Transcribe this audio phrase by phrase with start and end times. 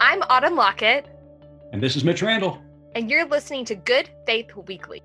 [0.00, 1.06] I'm Autumn Lockett,
[1.72, 2.58] And this is Mitch Randall.
[2.94, 5.02] and you're listening to Good Faith Weekly.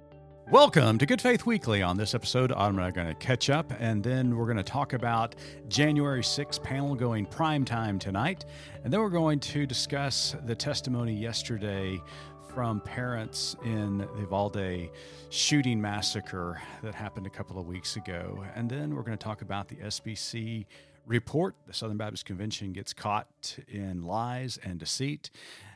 [0.50, 1.82] Welcome to Good Faith Weekly.
[1.82, 4.64] On this episode, Autumn and I'm going to catch up and then we're going to
[4.64, 5.36] talk about
[5.68, 8.46] January 6th panel going prime time tonight.
[8.84, 12.00] And then we're going to discuss the testimony yesterday
[12.54, 14.90] from parents in the Uvalde
[15.30, 18.44] shooting massacre that happened a couple of weeks ago.
[18.56, 20.66] And then we're going to talk about the SBC
[21.06, 21.56] report.
[21.68, 25.30] The Southern Baptist Convention gets caught in lies and deceit.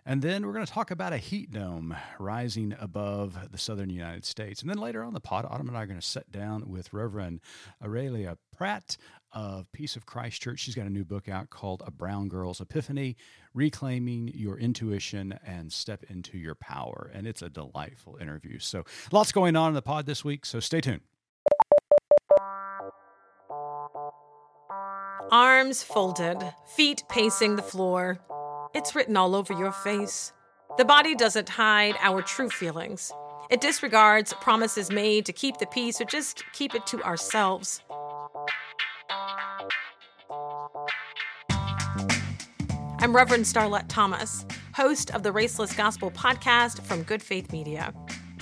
[0.06, 4.26] And then we're going to talk about a heat dome rising above the southern United
[4.26, 4.62] States.
[4.62, 6.94] And then later on the pod, Autumn and I are going to sit down with
[6.94, 7.42] Reverend
[7.84, 8.98] Aurelia Pratt
[9.32, 10.60] of Peace of Christ Church.
[10.60, 13.16] She's got a new book out called A Brown Girl's Epiphany
[13.54, 17.12] Reclaiming Your Intuition and Step into Your Power.
[17.14, 18.58] And it's a delightful interview.
[18.58, 20.46] So lots going on in the pod this week.
[20.46, 21.02] So stay tuned.
[25.32, 26.38] Arms folded,
[26.76, 28.20] feet pacing the floor.
[28.74, 30.32] It's written all over your face.
[30.78, 33.12] The body doesn't hide our true feelings.
[33.50, 37.82] It disregards promises made to keep the peace or just keep it to ourselves.
[43.02, 47.94] I'm Reverend Starlette Thomas, host of the Raceless Gospel podcast from Good Faith Media.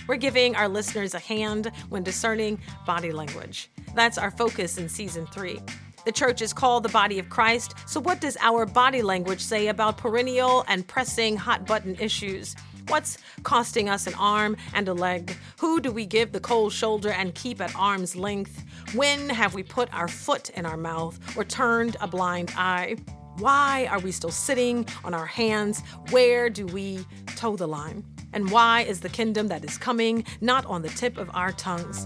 [0.08, 3.70] We're giving our listeners a hand when discerning body language.
[3.94, 5.60] That's our focus in season three.
[6.08, 9.68] The church is called the body of Christ, so what does our body language say
[9.68, 12.56] about perennial and pressing hot button issues?
[12.88, 15.36] What's costing us an arm and a leg?
[15.60, 18.64] Who do we give the cold shoulder and keep at arm's length?
[18.94, 22.96] When have we put our foot in our mouth or turned a blind eye?
[23.40, 25.82] Why are we still sitting on our hands?
[26.12, 27.06] Where do we
[27.36, 28.06] toe the line?
[28.32, 32.06] And why is the kingdom that is coming not on the tip of our tongues?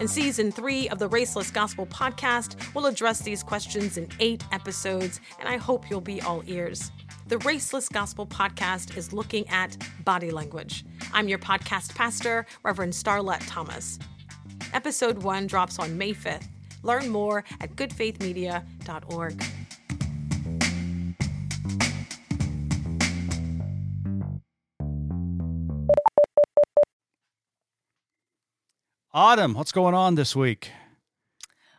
[0.00, 5.20] In season three of the Raceless Gospel podcast, we'll address these questions in eight episodes,
[5.38, 6.90] and I hope you'll be all ears.
[7.26, 10.86] The Raceless Gospel podcast is looking at body language.
[11.12, 13.98] I'm your podcast pastor, Reverend Starlette Thomas.
[14.72, 16.48] Episode one drops on May 5th.
[16.82, 19.44] Learn more at goodfaithmedia.org.
[29.12, 30.70] Autumn, what's going on this week?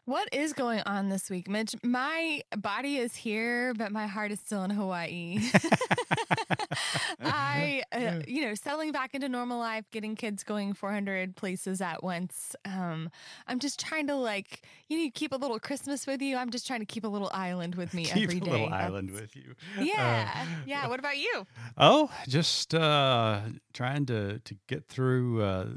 [0.05, 1.75] What is going on this week, Mitch?
[1.83, 5.39] My body is here, but my heart is still in Hawaii.
[7.21, 12.03] I, uh, you know, settling back into normal life, getting kids going 400 places at
[12.03, 12.55] once.
[12.65, 13.09] Um,
[13.47, 16.35] I'm just trying to like, you know, keep a little Christmas with you.
[16.35, 18.33] I'm just trying to keep a little island with me every day.
[18.33, 19.53] Keep every a little That's- island with you.
[19.79, 20.87] Yeah, Uh, yeah.
[20.87, 21.45] What about you?
[21.77, 23.41] Oh, just uh,
[23.71, 25.67] trying to to get through uh,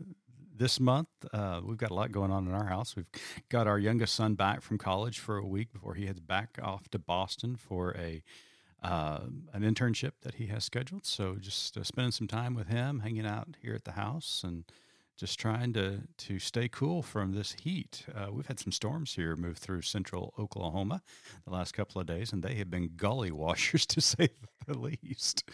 [0.55, 1.09] this month.
[1.33, 2.97] Uh, we've got a lot going on in our house.
[2.97, 3.11] We've
[3.49, 6.89] got our youngest son back from college for a week before he heads back off
[6.91, 8.23] to Boston for a
[8.83, 9.21] uh,
[9.55, 11.07] an internship that he has scheduled.
[11.07, 14.65] So just uh, spending some time with him, hanging out here at the house, and
[15.17, 18.05] just trying to to stay cool from this heat.
[18.15, 21.03] Uh, we've had some storms here move through central Oklahoma
[21.47, 24.29] the last couple of days, and they have been gully washers to say
[24.67, 25.45] the least.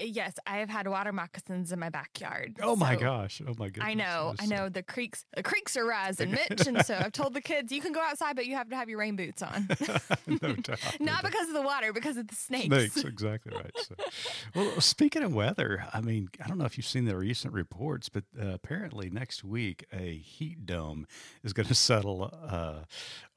[0.00, 2.56] Yes, I have had water moccasins in my backyard.
[2.62, 3.42] Oh my gosh!
[3.46, 3.86] Oh my goodness!
[3.86, 4.68] I know, I know.
[4.68, 7.92] The creeks, the creeks are rising, Mitch, and so I've told the kids you can
[7.92, 9.68] go outside, but you have to have your rain boots on.
[10.26, 10.80] no doubt.
[11.00, 12.66] no Not because of the water, because of the snakes.
[12.66, 13.72] Snakes, exactly right.
[13.76, 13.94] So,
[14.54, 18.08] well, speaking of weather, I mean, I don't know if you've seen the recent reports,
[18.08, 21.06] but uh, apparently next week a heat dome
[21.42, 22.84] is going to settle uh,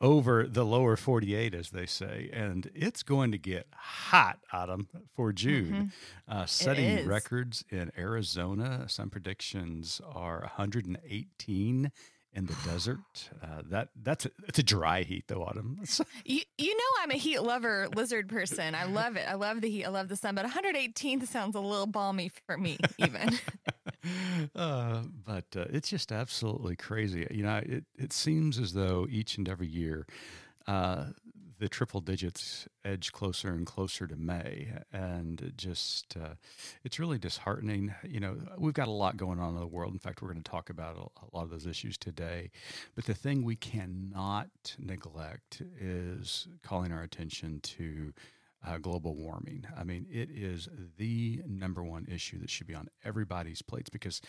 [0.01, 5.31] over the lower 48, as they say, and it's going to get hot, Autumn, for
[5.31, 5.91] June,
[6.27, 8.85] uh, setting records in Arizona.
[8.87, 11.91] Some predictions are 118
[12.33, 12.99] in the desert.
[13.43, 15.77] Uh, that that's a, it's a dry heat, though, Autumn.
[16.25, 18.73] You, you know I'm a heat lover, lizard person.
[18.73, 19.27] I love it.
[19.27, 19.83] I love the heat.
[19.83, 20.33] I love the sun.
[20.33, 23.37] But 118 sounds a little balmy for me, even.
[24.55, 27.27] uh, but uh, it's just absolutely crazy.
[27.29, 30.07] You know, it, it seems as though each and every year
[30.67, 31.07] uh,
[31.63, 34.67] the triple digits edge closer and closer to May.
[34.91, 36.33] And just, uh,
[36.83, 37.95] it's really disheartening.
[38.03, 39.93] You know, we've got a lot going on in the world.
[39.93, 42.51] In fact, we're going to talk about a, lot of those issues today.
[42.95, 48.11] But the thing we cannot neglect is calling our attention to
[48.67, 49.65] uh, global warming.
[49.77, 50.67] I mean, it is
[50.97, 54.19] the number one issue that should be on everybody's plates because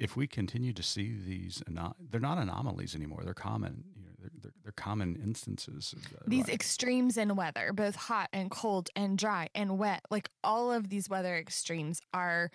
[0.00, 1.62] if we continue to see these,
[2.10, 3.20] they're not anomalies anymore.
[3.22, 3.84] They're common.
[4.22, 5.94] They're, they're, common instances.
[5.94, 10.72] of, these extremes in weather, both hot and cold and dry and wet, like all
[10.72, 12.50] of these weather extremes are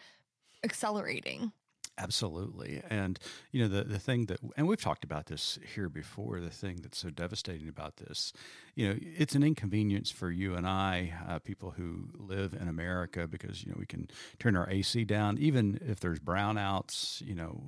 [0.64, 1.52] accelerating.
[2.00, 2.82] Absolutely.
[2.92, 3.18] And,
[3.52, 6.78] you know, the, the thing that, and we've talked about this here before, the thing
[6.84, 8.34] that's so devastating about this,
[8.76, 13.28] you know, it's an inconvenience for you and I, uh, people who live in America,
[13.28, 17.64] because, you know, we can turn our AC down, even if there's brownouts, you know,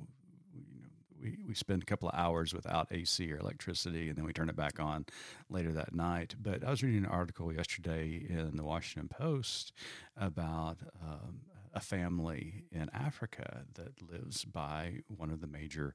[1.22, 4.48] we, we spend a couple of hours without AC or electricity, and then we turn
[4.48, 5.06] it back on
[5.48, 6.34] later that night.
[6.40, 9.72] But I was reading an article yesterday in the Washington Post
[10.16, 11.40] about um,
[11.72, 15.94] a family in Africa that lives by one of the major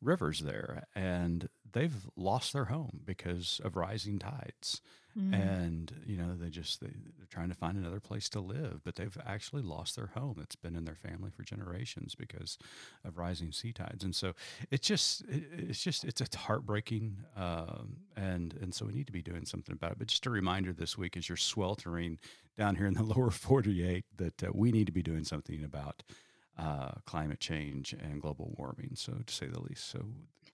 [0.00, 4.82] rivers there, and they've lost their home because of rising tides.
[5.18, 5.32] Mm.
[5.32, 8.96] And you know, they just they, they're trying to find another place to live, but
[8.96, 10.38] they've actually lost their home.
[10.42, 12.58] It's been in their family for generations because
[13.04, 14.04] of rising sea tides.
[14.04, 14.34] And so
[14.70, 19.22] it's just it's just it's it's heartbreaking, um, and and so we need to be
[19.22, 19.98] doing something about it.
[19.98, 22.18] But just a reminder this week as you're sweltering
[22.58, 26.02] down here in the lower 48 that uh, we need to be doing something about
[26.58, 28.92] uh, climate change and global warming.
[28.94, 29.88] So, to say the least.
[29.88, 30.04] So,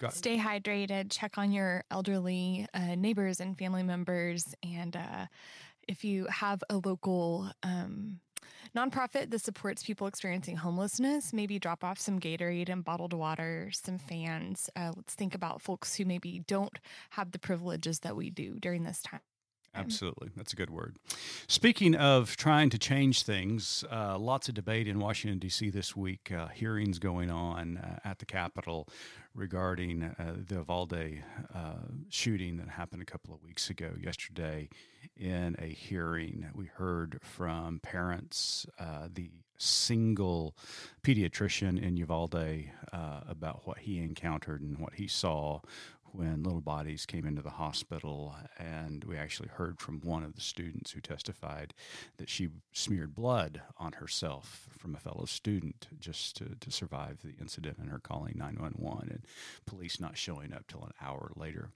[0.02, 1.10] got- stay hydrated.
[1.10, 5.26] Check on your elderly uh, neighbors and family members, and uh,
[5.88, 7.50] if you have a local.
[7.62, 8.20] Um,
[8.76, 13.98] nonprofit that supports people experiencing homelessness, maybe drop off some Gatorade and bottled water, some
[13.98, 14.70] fans.
[14.74, 16.78] Uh, let's think about folks who maybe don't
[17.10, 19.20] have the privileges that we do during this time.
[19.74, 20.28] Absolutely.
[20.36, 20.96] That's a good word.
[21.46, 25.70] Speaking of trying to change things, uh, lots of debate in Washington, D.C.
[25.70, 28.86] this week, uh, hearings going on uh, at the Capitol
[29.34, 31.22] regarding uh, the Uvalde
[31.54, 31.72] uh,
[32.10, 33.92] shooting that happened a couple of weeks ago.
[33.98, 34.68] Yesterday,
[35.16, 40.54] in a hearing, we heard from parents, uh, the single
[41.02, 45.60] pediatrician in Uvalde, about what he encountered and what he saw
[46.12, 50.40] when little bodies came into the hospital, and we actually heard from one of the
[50.40, 51.74] students who testified
[52.18, 57.34] that she smeared blood on herself from a fellow student just to, to survive the
[57.40, 59.26] incident and her calling 911 and
[59.66, 61.70] police not showing up till an hour later.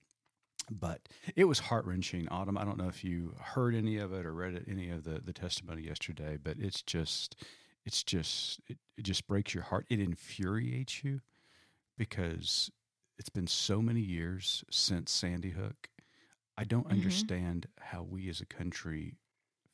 [0.71, 2.59] But it was heart wrenching, Autumn.
[2.59, 5.33] I don't know if you heard any of it or read any of the, the
[5.33, 7.37] testimony yesterday, but it's just,
[7.85, 9.87] it's just, it, it just breaks your heart.
[9.89, 11.21] It infuriates you
[11.97, 12.71] because
[13.19, 15.89] it's been so many years since Sandy Hook.
[16.59, 16.99] I don't mm-hmm.
[16.99, 19.15] understand how we as a country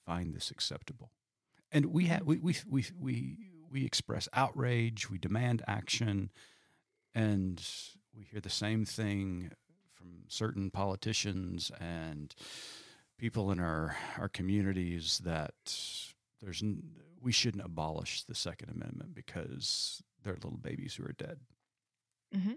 [0.06, 1.10] find this acceptable.
[1.70, 3.36] And we have we we we we
[3.70, 6.30] we express outrage, we demand action,
[7.14, 7.64] and
[8.14, 9.50] we hear the same thing
[9.94, 12.34] from certain politicians and
[13.18, 15.54] people in our our communities that
[16.42, 16.62] there's
[17.22, 21.38] we shouldn't abolish the Second Amendment because they're little babies who are dead.
[22.36, 22.52] Mm-hmm.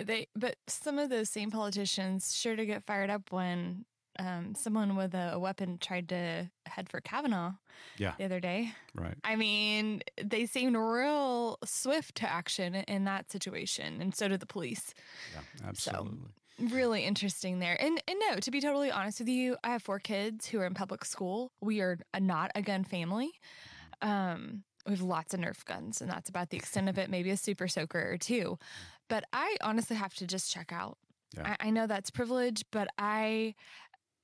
[0.00, 3.84] They, but some of those same politicians sure to get fired up when
[4.18, 7.52] um, someone with a, a, weapon tried to head for Kavanaugh.
[7.98, 8.14] Yeah.
[8.18, 8.72] The other day.
[8.94, 9.14] Right.
[9.22, 14.46] I mean, they seemed real swift to action in that situation, and so did the
[14.46, 14.92] police.
[15.34, 16.18] Yeah, absolutely.
[16.58, 17.80] So, really interesting there.
[17.80, 20.66] And and no, to be totally honest with you, I have four kids who are
[20.66, 21.52] in public school.
[21.60, 23.30] We are not a gun family.
[24.02, 27.10] Um, we have lots of Nerf guns, and that's about the extent of it.
[27.10, 28.58] Maybe a super soaker or two.
[29.08, 30.98] But I honestly have to just check out.
[31.36, 31.54] Yeah.
[31.60, 33.54] I, I know that's privilege, but I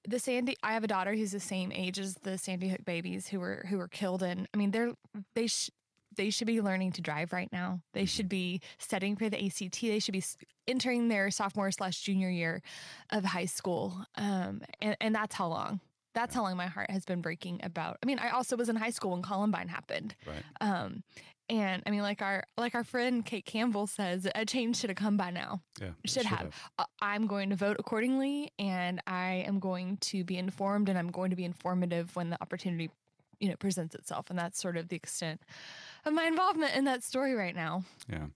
[0.06, 3.28] the Sandy I have a daughter who's the same age as the Sandy Hook babies
[3.28, 4.92] who were who were killed and I mean they're
[5.34, 5.70] they sh-
[6.16, 7.80] they should be learning to drive right now.
[7.92, 8.06] They mm-hmm.
[8.06, 9.80] should be studying for the ACT.
[9.80, 10.24] They should be
[10.66, 12.62] entering their sophomore slash junior year
[13.10, 13.96] of high school.
[14.16, 15.80] Um, and, and that's how long.
[16.14, 17.98] That's how long my heart has been breaking about.
[18.02, 20.14] I mean, I also was in high school when Columbine happened.
[20.24, 20.44] Right.
[20.60, 21.02] Um,
[21.48, 24.96] and I mean, like our like our friend Kate Campbell says, a change should have
[24.96, 25.60] come by now.
[25.80, 26.54] Yeah, should, should have.
[26.78, 26.86] have.
[27.00, 31.30] I'm going to vote accordingly, and I am going to be informed, and I'm going
[31.30, 32.90] to be informative when the opportunity,
[33.40, 34.30] you know, presents itself.
[34.30, 35.42] And that's sort of the extent
[36.06, 37.84] of my involvement in that story right now.
[38.10, 38.26] Yeah,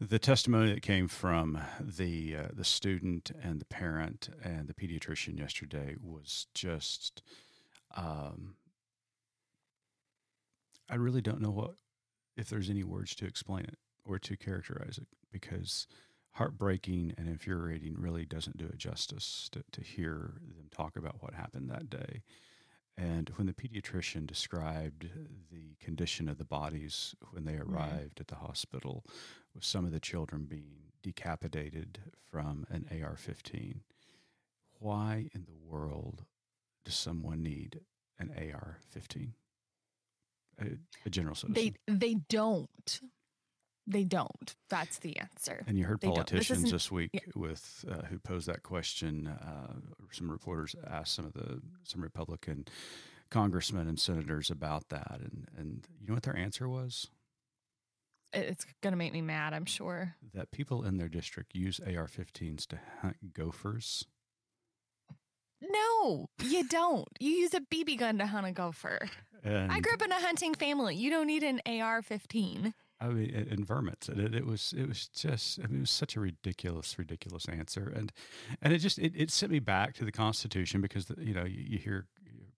[0.00, 5.38] the testimony that came from the uh, the student and the parent and the pediatrician
[5.38, 7.22] yesterday was just.
[7.96, 8.56] Um,
[10.88, 11.74] I really don't know what
[12.36, 15.86] if there's any words to explain it or to characterize it because
[16.32, 21.34] heartbreaking and infuriating really doesn't do it justice to, to hear them talk about what
[21.34, 22.22] happened that day.
[22.98, 25.08] And when the pediatrician described
[25.50, 27.74] the condition of the bodies when they mm-hmm.
[27.74, 29.04] arrived at the hospital,
[29.54, 31.98] with some of the children being decapitated
[32.30, 33.80] from an AR 15,
[34.78, 36.24] why in the world
[36.84, 37.80] does someone need
[38.18, 39.34] an AR 15?
[40.60, 40.66] A,
[41.04, 41.74] a general citizen.
[41.86, 43.00] They they don't.
[43.88, 44.56] They don't.
[44.68, 45.62] That's the answer.
[45.68, 47.20] And you heard they politicians this, this, week yeah.
[47.36, 49.28] with uh, who posed that question.
[49.28, 49.74] Uh,
[50.10, 52.66] some reporters asked some of the some Republican
[53.30, 57.08] congressmen and senators about that, and and you know what their answer was?
[58.32, 60.14] it's going to make me mad, I'm sure.
[60.34, 64.04] That people in their district use AR 15s to hunt gophers.
[65.62, 67.08] No, you don't.
[67.18, 69.08] You use a BB gun to hunt a gopher.
[69.46, 70.96] And, I grew up in a hunting family.
[70.96, 72.74] You don't need an AR 15.
[72.98, 74.08] I mean, and, vermins.
[74.08, 77.46] And it, it was, it was just, I mean, it was such a ridiculous, ridiculous
[77.46, 77.92] answer.
[77.94, 78.10] And,
[78.62, 81.44] and it just, it, it sent me back to the Constitution because, the, you know,
[81.44, 82.06] you, you hear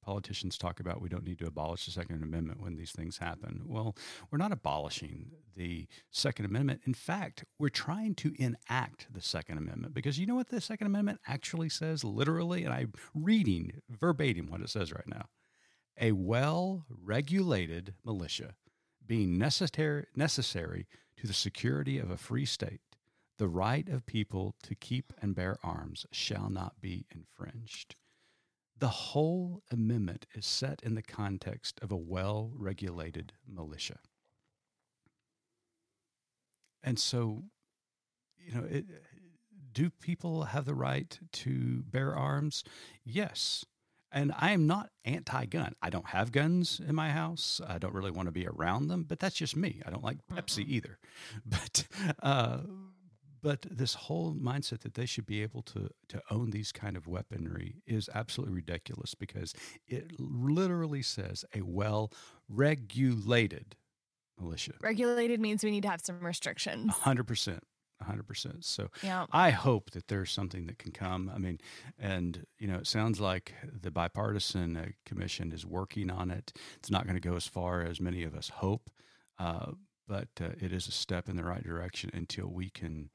[0.09, 3.61] politicians talk about we don't need to abolish the Second Amendment when these things happen.
[3.67, 3.95] Well,
[4.31, 6.81] we're not abolishing the Second Amendment.
[6.87, 10.87] In fact, we're trying to enact the Second Amendment because you know what the Second
[10.87, 12.65] Amendment actually says literally?
[12.65, 15.27] And I'm reading verbatim what it says right now
[16.01, 18.55] a well regulated militia
[19.07, 20.87] being necessary, necessary
[21.17, 22.81] to the security of a free state.
[23.39, 27.95] The right of people to keep and bear arms shall not be infringed.
[28.77, 33.99] The whole amendment is set in the context of a well regulated militia.
[36.83, 37.45] And so,
[38.37, 38.87] you know, it,
[39.73, 42.65] do people have the right to bear arms?
[43.05, 43.65] Yes.
[44.11, 45.75] And I am not anti gun.
[45.83, 47.61] I don't have guns in my house.
[47.67, 49.83] I don't really want to be around them, but that's just me.
[49.85, 50.99] I don't like Pepsi either.
[51.45, 51.87] But,
[52.23, 52.59] uh,
[53.43, 57.07] but this whole mindset that they should be able to to own these kind of
[57.07, 59.55] weaponry is absolutely ridiculous because
[59.87, 62.11] it literally says a well
[62.49, 63.77] regulated
[64.41, 64.73] militia.
[64.81, 66.93] Regulated means we need to have some restrictions.
[66.93, 67.63] hundred percent.
[68.03, 68.65] 100%.
[68.65, 69.27] So Yeah.
[69.33, 71.31] I hope that there's something that can come.
[71.35, 71.61] I mean,
[71.99, 76.53] and, you know, it sounds like the bipartisan uh, commission is working on it.
[76.77, 78.91] It's not going to go as far as many of us hope,
[79.39, 79.73] uh,
[80.07, 83.11] but uh, it is a step in the right direction until we can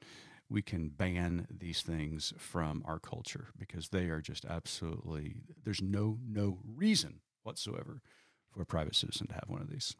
[0.49, 6.19] we can ban these things from our culture because they are just absolutely there's no
[6.23, 8.01] no reason whatsoever
[8.51, 9.95] for a private citizen to have one of these.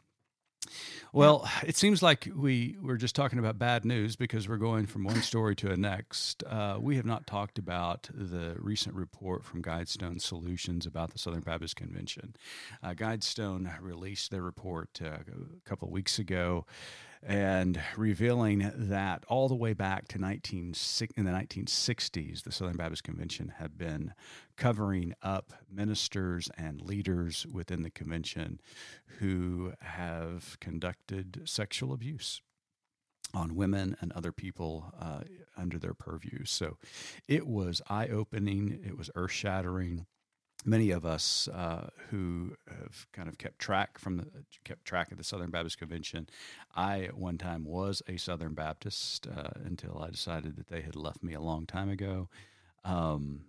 [1.12, 5.04] Well, it seems like we we're just talking about bad news because we're going from
[5.04, 6.42] one story to the next.
[6.44, 11.40] Uh, we have not talked about the recent report from Guidepost Solutions about the Southern
[11.40, 12.34] Baptist Convention.
[12.82, 16.66] Uh, Guidestone released their report uh, a couple of weeks ago,
[17.26, 20.74] and revealing that all the way back to 19
[21.16, 24.12] in the 1960s, the Southern Baptist Convention had been
[24.56, 28.60] covering up ministers and leaders within the convention
[29.18, 32.42] who have conducted sexual abuse
[33.32, 35.20] on women and other people uh,
[35.56, 36.44] under their purview.
[36.44, 36.76] So
[37.26, 40.06] it was eye opening, it was earth shattering.
[40.66, 44.26] Many of us uh, who have kind of kept track from the
[44.64, 46.26] kept track of the Southern Baptist Convention.
[46.74, 50.96] I at one time was a Southern Baptist uh, until I decided that they had
[50.96, 52.30] left me a long time ago.
[52.82, 53.44] Um,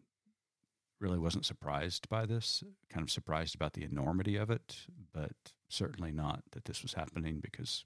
[0.99, 4.75] really wasn't surprised by this, kind of surprised about the enormity of it,
[5.13, 5.31] but
[5.69, 7.85] certainly not that this was happening because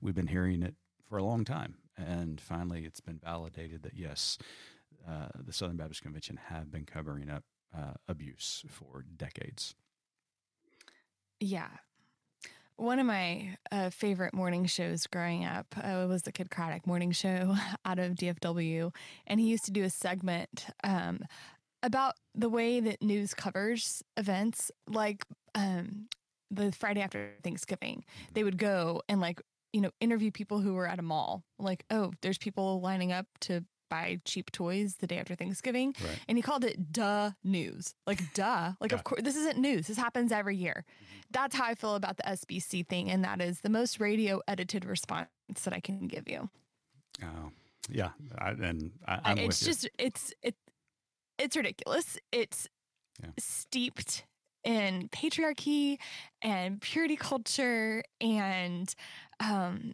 [0.00, 0.74] we've been hearing it
[1.08, 1.76] for a long time.
[1.96, 4.38] And finally, it's been validated that yes,
[5.08, 7.44] uh, the Southern Baptist Convention have been covering up
[7.76, 9.74] uh, abuse for decades.
[11.40, 11.68] Yeah.
[12.76, 17.12] One of my uh, favorite morning shows growing up uh, was the Kidd Kraddick morning
[17.12, 18.94] show out of DFW.
[19.26, 21.20] And he used to do a segment um,
[21.82, 25.24] about the way that news covers events like
[25.54, 26.08] um,
[26.50, 28.04] the Friday after Thanksgiving.
[28.34, 29.40] They would go and, like,
[29.72, 31.44] you know, interview people who were at a mall.
[31.58, 35.94] Like, oh, there's people lining up to buy cheap toys the day after Thanksgiving.
[36.02, 36.18] Right.
[36.28, 37.94] And he called it duh news.
[38.06, 38.72] Like, duh.
[38.80, 39.86] Like, of course, this isn't news.
[39.86, 40.84] This happens every year.
[41.30, 43.10] That's how I feel about the SBC thing.
[43.10, 45.28] And that is the most radio edited response
[45.64, 46.48] that I can give you.
[47.22, 47.50] Oh,
[47.90, 49.66] yeah, I, and I, I'm it's with you.
[49.74, 50.54] just, it's, it,
[51.38, 52.18] it's ridiculous.
[52.32, 52.68] It's
[53.22, 53.30] Yeah.
[53.38, 54.24] steeped
[54.64, 55.98] in patriarchy
[56.40, 58.94] and purity culture and,
[59.40, 59.92] um,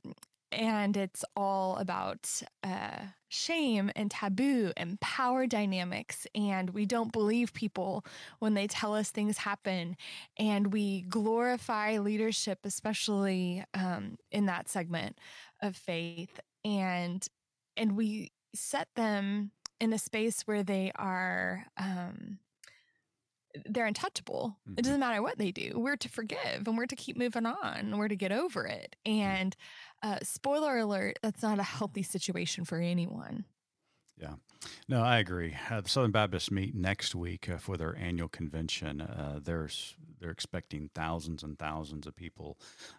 [0.50, 6.26] and it's all about uh, shame and taboo and power dynamics.
[6.35, 8.05] And we don't believe people
[8.38, 9.97] when they tell us things happen.
[10.38, 15.19] And we glorify leadership, especially um, in that segment
[15.62, 16.40] of faith.
[16.64, 17.26] And
[17.76, 22.38] and we set them in a space where they are um,
[23.64, 24.59] they're untouchable.
[24.69, 24.78] Mhm.
[24.78, 25.73] It doesn't matter what they do.
[25.76, 27.76] We're to forgive and we're to keep moving on.
[27.76, 28.97] And we're to get over it.
[29.07, 29.57] And
[30.02, 33.45] uh, spoiler alert, that's not a healthy situation for anyone.
[34.17, 34.35] Yeah.
[34.88, 35.57] No, I agree.
[35.71, 39.00] Uh, the Southern Baptists meet next week uh, for their annual convention.
[39.00, 42.59] Uh, there's they're expecting thousands and thousands of people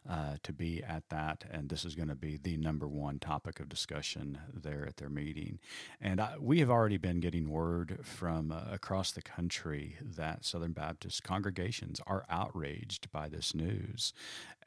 [0.10, 3.60] uh, to be at that, and this is going to be the number one topic
[3.60, 5.60] of discussion there at their meeting.
[6.02, 10.74] And I, we have already been getting word from uh, across the country that Southern
[10.74, 14.14] Baptist congregations are outraged by this news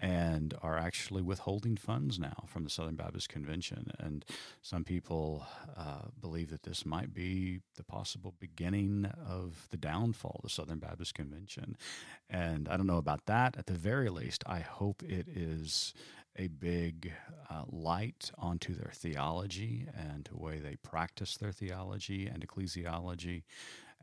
[0.03, 3.93] and are actually withholding funds now from the Southern Baptist Convention.
[4.01, 4.25] And
[4.61, 10.43] some people uh, believe that this might be the possible beginning of the downfall of
[10.43, 11.77] the Southern Baptist Convention.
[12.29, 13.57] And I don't know about that.
[13.59, 15.95] At the very least, I hope it is
[16.37, 17.13] a big
[17.51, 23.43] uh, light onto their theology and the way they practice their theology and ecclesiology.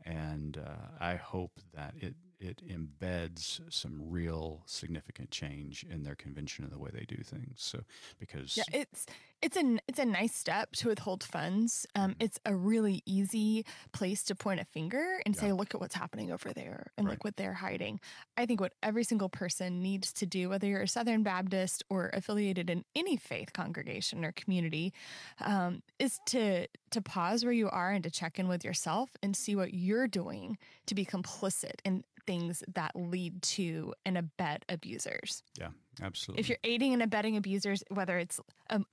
[0.04, 6.64] And uh, I hope that it it embeds some real significant change in their convention
[6.64, 7.62] and the way they do things.
[7.62, 7.82] So
[8.18, 9.06] because yeah, it's
[9.42, 11.86] it's a it's a nice step to withhold funds.
[11.94, 12.20] Um, Mm-hmm.
[12.20, 15.36] it's a really easy place to point a finger and Yeah.
[15.36, 17.20] say, "Look at what's happening over there, and Right.
[17.20, 18.00] look what they're hiding."
[18.36, 22.10] I think what every single person needs to do, whether you're a Southern Baptist or
[22.12, 24.92] affiliated in any faith congregation or community,
[25.38, 29.36] um, is to to pause where you are and to check in with yourself and
[29.36, 35.42] see what you're doing to be complicit in things that lead to and abet abusers
[35.58, 35.68] yeah,
[36.02, 36.40] absolutely.
[36.40, 38.40] if you're aiding and abetting abusers, whether it's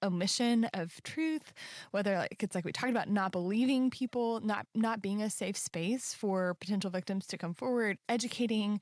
[0.03, 1.53] omission of truth,
[1.91, 5.57] whether like it's like we talked about not believing people, not not being a safe
[5.57, 8.81] space for potential victims to come forward, educating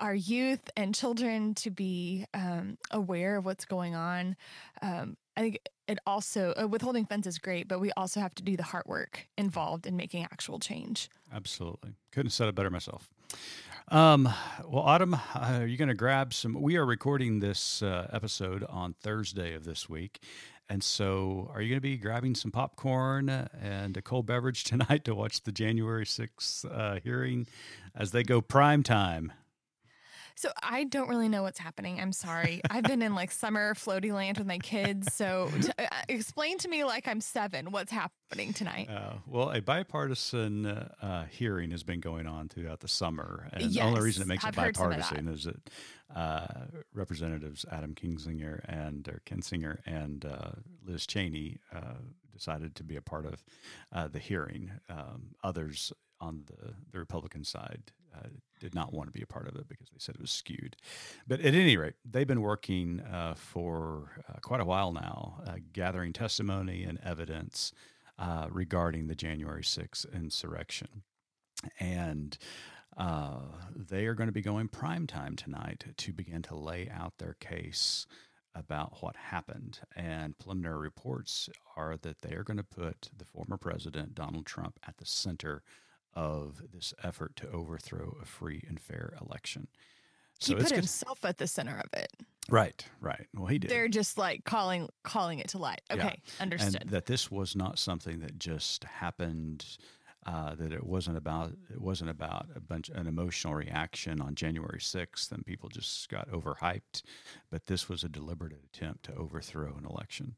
[0.00, 4.36] our youth and children to be um, aware of what's going on.
[4.82, 5.58] Um, I think
[5.88, 8.84] it also uh, withholding funds is great, but we also have to do the hard
[8.86, 11.08] work involved in making actual change.
[11.32, 11.94] Absolutely.
[12.12, 13.10] Couldn't have said it better myself.
[13.88, 14.24] Um,
[14.66, 16.54] well, Autumn, are you going to grab some?
[16.60, 20.22] We are recording this uh, episode on Thursday of this week.
[20.70, 25.04] And so, are you going to be grabbing some popcorn and a cold beverage tonight
[25.04, 27.46] to watch the January 6th uh, hearing
[27.94, 29.32] as they go prime time?
[30.36, 32.00] So I don't really know what's happening.
[32.00, 32.60] I'm sorry.
[32.68, 35.14] I've been in like summer floaty land with my kids.
[35.14, 38.88] So t- uh, explain to me like I'm seven what's happening tonight.
[38.90, 43.72] Uh, well, a bipartisan uh, uh, hearing has been going on throughout the summer, and
[43.72, 45.70] the only reason it makes it I've of bipartisan is that
[46.14, 46.46] uh,
[46.92, 50.50] Representatives Adam Kinzinger and or Kinsinger and uh,
[50.84, 51.94] Liz Cheney uh,
[52.32, 53.44] decided to be a part of
[53.92, 54.72] uh, the hearing.
[54.88, 58.28] Um, others on the, the Republican side uh,
[58.60, 60.76] did not want to be a part of it because they said it was skewed.
[61.26, 65.56] But at any rate, they've been working uh, for uh, quite a while now, uh,
[65.72, 67.72] gathering testimony and evidence
[68.18, 71.02] uh, regarding the January 6th insurrection.
[71.80, 72.38] And
[72.96, 73.40] uh,
[73.74, 77.36] they are going to be going prime time tonight to begin to lay out their
[77.40, 78.06] case
[78.54, 79.80] about what happened.
[79.96, 84.78] And preliminary reports are that they are going to put the former president, Donald Trump,
[84.86, 85.62] at the center
[86.16, 89.68] of this effort to overthrow a free and fair election.
[90.38, 92.12] he it's put good- himself at the center of it.
[92.48, 93.26] right, right.
[93.34, 93.70] Well, he did.
[93.70, 95.80] They're just like calling calling it to light.
[95.88, 95.96] Yeah.
[96.06, 96.82] Okay, understood.
[96.82, 99.64] and that this was not something that just happened
[100.26, 104.78] uh, that it wasn't about it wasn't about a bunch an emotional reaction on January
[104.80, 107.02] 6th and people just got overhyped
[107.50, 110.34] but this was a deliberate attempt to overthrow an election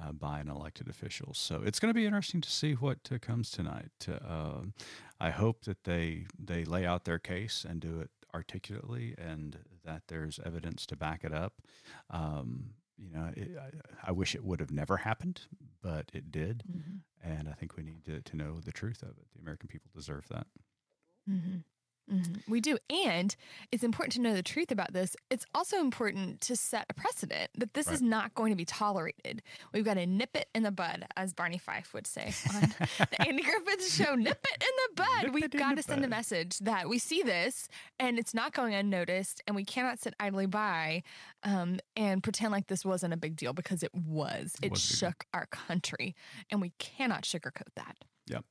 [0.00, 3.18] uh, by an elected official so it's going to be interesting to see what uh,
[3.20, 4.60] comes tonight uh,
[5.20, 10.02] I hope that they they lay out their case and do it articulately and that
[10.08, 11.54] there's evidence to back it up
[12.10, 15.40] um, you know, it, I, I wish it would have never happened,
[15.82, 16.62] but it did.
[16.70, 17.00] Mhm.
[17.24, 19.26] And I think we need to, to know the truth of it.
[19.34, 20.46] The American people deserve that.
[21.28, 21.64] Mhm.
[22.10, 22.46] Mhm.
[22.48, 22.78] We do.
[22.90, 23.34] And
[23.72, 25.16] it's important to know the truth about this.
[25.30, 29.42] It's also important to set a precedent that this is not going to be tolerated.
[29.72, 32.60] We've got to nip it in the bud, as Barney Fife would say on
[32.98, 34.14] the Andy Griffith show.
[34.14, 35.22] Nip it in the bud.
[35.24, 38.74] Nip We've got to send a message that we see this and it's not going
[38.74, 41.02] unnoticed and we cannot sit idly by
[41.42, 44.54] um, and pretend like this wasn't a big deal because it was.
[44.60, 46.14] It It, was big shook our country
[46.50, 47.96] and we cannot sugarcoat that.
[48.26, 48.44] Yep.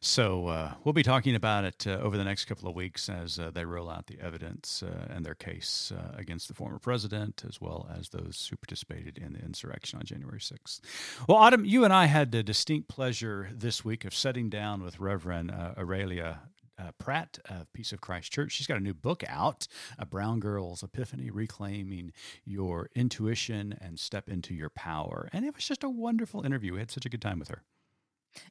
[0.00, 3.38] So uh, we'll be talking about it uh, over the next couple of weeks as
[3.38, 7.42] uh, they roll out the evidence uh, and their case uh, against the former president,
[7.48, 10.80] as well as those who participated in the insurrection on January 6th.
[11.28, 15.00] Well, Autumn, you and I had the distinct pleasure this week of sitting down with
[15.00, 16.40] Reverend uh, Aurelia
[16.78, 18.52] uh, Pratt of Peace of Christ Church.
[18.52, 19.66] She's got a new book out,
[19.98, 22.12] A Brown Girl's Epiphany Reclaiming
[22.44, 25.28] Your Intuition and Step into Your Power.
[25.32, 26.74] And it was just a wonderful interview.
[26.74, 27.62] We had such a good time with her.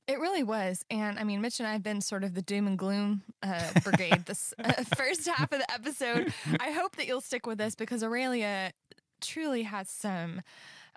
[0.07, 0.83] It really was.
[0.89, 3.71] And I mean, Mitch and I have been sort of the doom and gloom uh,
[3.83, 6.33] brigade this uh, first half of the episode.
[6.59, 8.71] I hope that you'll stick with us because Aurelia
[9.21, 10.41] truly has some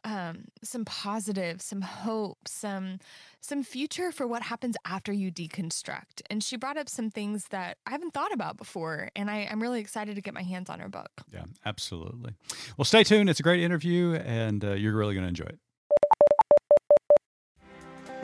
[0.04, 2.98] um, some positive, some hope, some
[3.40, 6.22] some future for what happens after you deconstruct.
[6.30, 9.60] And she brought up some things that I haven't thought about before, and I, I'm
[9.60, 11.10] really excited to get my hands on her book.
[11.32, 12.34] Yeah, absolutely.
[12.76, 13.28] Well, stay tuned.
[13.30, 15.58] It's a great interview, and uh, you're really going to enjoy it.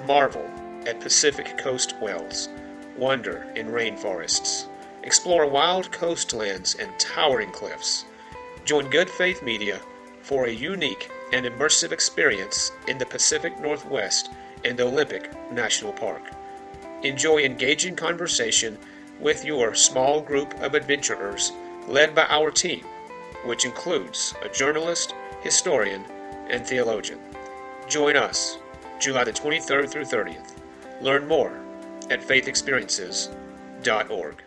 [0.07, 0.51] Marvel
[0.87, 2.49] at Pacific Coast Wells.
[2.97, 4.67] Wonder in rainforests.
[5.05, 8.05] Explore wild coastlands and towering cliffs.
[8.65, 9.81] Join Good Faith Media
[10.21, 14.31] for a unique and immersive experience in the Pacific Northwest
[14.65, 16.23] and Olympic National Park.
[17.03, 18.79] Enjoy engaging conversation
[19.21, 21.53] with your small group of adventurers
[21.87, 22.85] led by our team,
[23.45, 26.05] which includes a journalist, historian,
[26.51, 27.21] and theologian.
[27.89, 28.59] Join us
[29.03, 30.53] July the 23rd through 30th.
[31.01, 31.59] Learn more
[32.09, 34.43] at faithexperiences.org.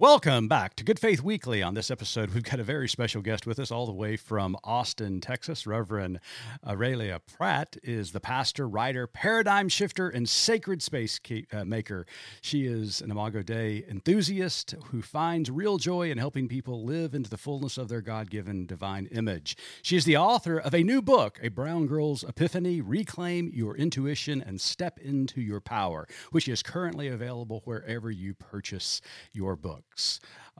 [0.00, 1.60] Welcome back to Good Faith Weekly.
[1.60, 4.56] On this episode, we've got a very special guest with us, all the way from
[4.62, 5.66] Austin, Texas.
[5.66, 6.20] Reverend
[6.64, 11.18] Aurelia Pratt is the pastor, writer, paradigm shifter, and sacred space
[11.52, 12.06] uh, maker.
[12.40, 17.28] She is an Imago Dei enthusiast who finds real joy in helping people live into
[17.28, 19.56] the fullness of their God given divine image.
[19.82, 24.42] She is the author of a new book, A Brown Girl's Epiphany Reclaim Your Intuition
[24.42, 29.00] and Step into Your Power, which is currently available wherever you purchase
[29.32, 29.87] your book.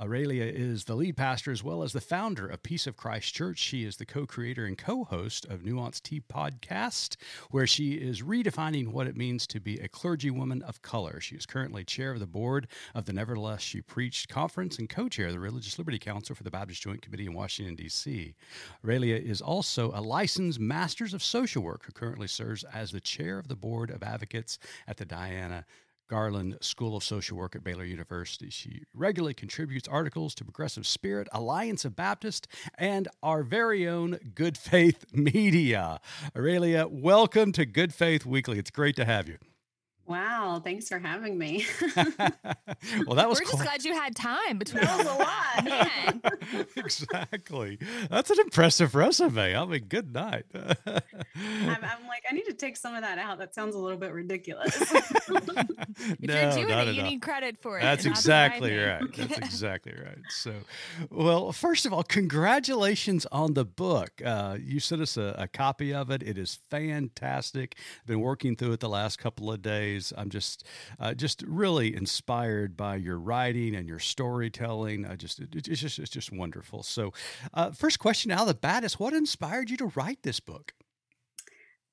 [0.00, 3.58] Aurelia is the lead pastor as well as the founder of Peace of Christ Church.
[3.58, 7.16] She is the co creator and co host of Nuance Tea Podcast,
[7.50, 11.20] where she is redefining what it means to be a clergywoman of color.
[11.20, 15.08] She is currently chair of the board of the Nevertheless She Preached conference and co
[15.08, 18.36] chair of the Religious Liberty Council for the Baptist Joint Committee in Washington, D.C.
[18.84, 23.36] Aurelia is also a licensed Masters of Social Work who currently serves as the chair
[23.36, 25.64] of the board of advocates at the Diana
[26.08, 28.50] Garland School of Social Work at Baylor University.
[28.50, 34.56] She regularly contributes articles to Progressive Spirit, Alliance of Baptist, and our very own Good
[34.56, 36.00] Faith Media.
[36.34, 38.58] Aurelia, welcome to Good Faith Weekly.
[38.58, 39.36] It's great to have you.
[40.08, 41.66] Wow, thanks for having me.
[41.96, 45.64] well, that was We're just glad you had time between that was a lot.
[45.64, 46.22] Man.
[46.76, 47.78] exactly.
[48.08, 49.54] That's an impressive resume.
[49.54, 50.46] I mean, good night.
[50.54, 51.02] I'm,
[51.36, 53.38] I'm, like, I need to take some of that out.
[53.38, 54.74] That sounds a little bit ridiculous.
[54.80, 55.28] if
[56.20, 57.82] no, you're doing it, you need credit for it.
[57.82, 59.02] That's exactly right.
[59.14, 60.18] That's exactly right.
[60.30, 60.54] So,
[61.10, 64.22] well, first of all, congratulations on the book.
[64.24, 66.22] Uh, you sent us a, a copy of it.
[66.22, 67.76] It is fantastic.
[68.00, 69.97] I've been working through it the last couple of days.
[70.16, 70.64] I'm just
[70.98, 75.06] uh, just really inspired by your writing and your storytelling.
[75.06, 76.82] I just it, it's just it's just wonderful.
[76.82, 77.12] So,
[77.54, 80.72] uh, first question out of the bat is what inspired you to write this book?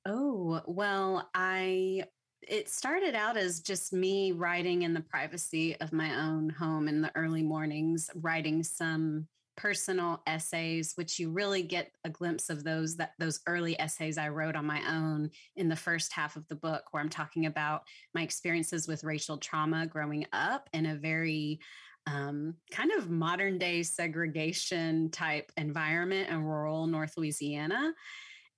[0.06, 2.04] Oh well, I
[2.48, 7.02] it started out as just me writing in the privacy of my own home in
[7.02, 12.98] the early mornings, writing some personal essays which you really get a glimpse of those
[12.98, 16.56] that those early essays i wrote on my own in the first half of the
[16.56, 21.60] book where i'm talking about my experiences with racial trauma growing up in a very
[22.08, 27.94] um, kind of modern day segregation type environment in rural north louisiana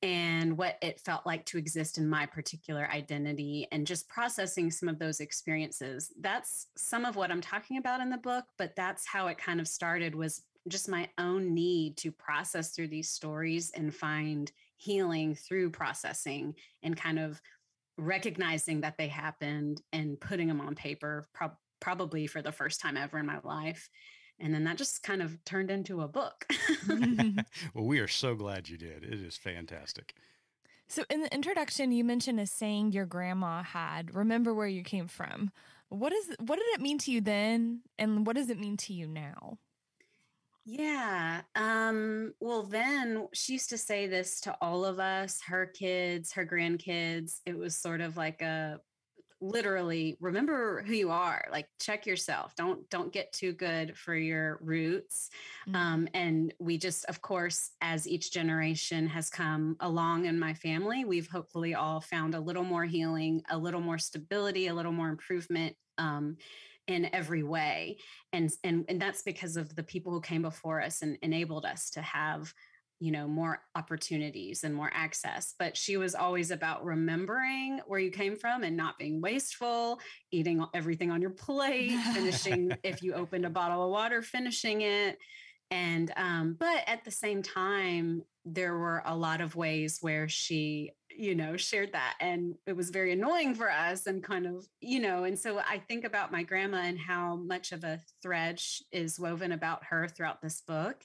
[0.03, 4.87] and what it felt like to exist in my particular identity and just processing some
[4.87, 6.11] of those experiences.
[6.19, 9.59] That's some of what i'm talking about in the book but that's how it kind
[9.59, 15.35] of started was just my own need to process through these stories and find healing
[15.35, 17.41] through processing and kind of
[17.97, 22.95] recognizing that they happened and putting them on paper pro- probably for the first time
[22.95, 23.89] ever in my life.
[24.39, 26.45] And then that just kind of turned into a book.
[27.73, 29.03] Well we are so glad you did.
[29.03, 30.13] It is fantastic.
[30.87, 35.07] So in the introduction you mentioned a saying your grandma had remember where you came
[35.07, 35.51] from.
[35.89, 38.93] What is what did it mean to you then and what does it mean to
[38.93, 39.57] you now
[40.69, 41.41] yeah.
[41.55, 46.45] Um, well, then she used to say this to all of us, her kids, her
[46.45, 47.39] grandkids.
[47.45, 48.81] It was sort of like a
[49.39, 54.57] literally remember who you are like check yourself don't don't get too good for your
[54.63, 55.29] roots
[55.67, 55.75] mm-hmm.
[55.75, 61.05] um, and we just of course as each generation has come along in my family
[61.05, 65.09] we've hopefully all found a little more healing a little more stability a little more
[65.09, 66.35] improvement um,
[66.87, 67.97] in every way.
[68.33, 71.89] And and and that's because of the people who came before us and enabled us
[71.91, 72.53] to have
[72.99, 75.53] you know more opportunities and more access.
[75.59, 79.99] But she was always about remembering where you came from and not being wasteful
[80.31, 85.17] eating everything on your plate finishing if you opened a bottle of water finishing it.
[85.69, 90.91] And um but at the same time there were a lot of ways where she
[91.17, 92.15] you know, shared that.
[92.19, 95.79] And it was very annoying for us and kind of, you know, and so I
[95.87, 100.41] think about my grandma and how much of a thread is woven about her throughout
[100.41, 101.03] this book.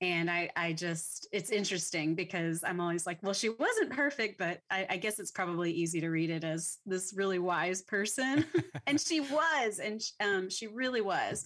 [0.00, 4.60] and I, I just, it's interesting because I'm always like, well, she wasn't perfect, but
[4.70, 8.44] I, I guess it's probably easy to read it as this really wise person.
[8.86, 11.44] and she was, and um, she really was.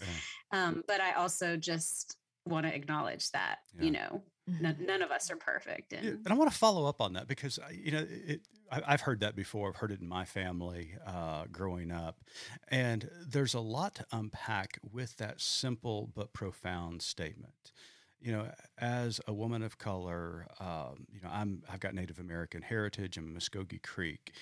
[0.50, 2.16] Um, but I also just
[2.46, 3.84] want to acknowledge that, yeah.
[3.84, 4.22] you know,
[4.60, 4.86] none, mm-hmm.
[4.86, 5.92] none, of us are perfect.
[5.92, 9.02] And, and I want to follow up on that because, you know, it, I, have
[9.02, 9.68] heard that before.
[9.68, 12.20] I've heard it in my family uh, growing up.
[12.68, 17.72] And there's a lot to unpack with that simple but profound statement
[18.20, 22.62] you know, as a woman of color, um, you know, I'm I've got Native American
[22.62, 23.16] heritage.
[23.16, 24.32] I'm Muskogee Creek,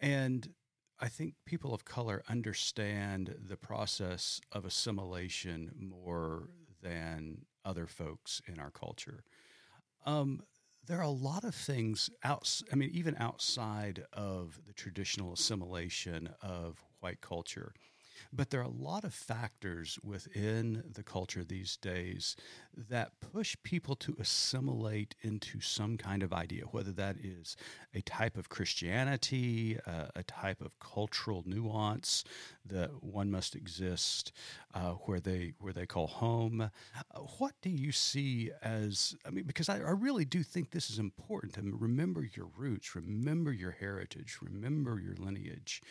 [0.00, 0.52] and
[0.98, 6.48] I think people of color understand the process of assimilation more
[6.82, 9.24] than other folks in our culture.
[10.06, 10.42] Um,
[10.86, 12.62] there are a lot of things out.
[12.72, 17.74] I mean, even outside of the traditional assimilation of white culture
[18.32, 22.36] but there are a lot of factors within the culture these days
[22.76, 27.56] that push people to assimilate into some kind of idea, whether that is
[27.94, 32.24] a type of Christianity, uh, a type of cultural nuance
[32.64, 34.32] that one must exist
[34.74, 36.70] uh, where they where they call home.
[37.38, 39.16] What do you see as?
[39.24, 42.94] I mean, because I, I really do think this is important to remember your roots,
[42.94, 45.82] remember your heritage, remember your lineage.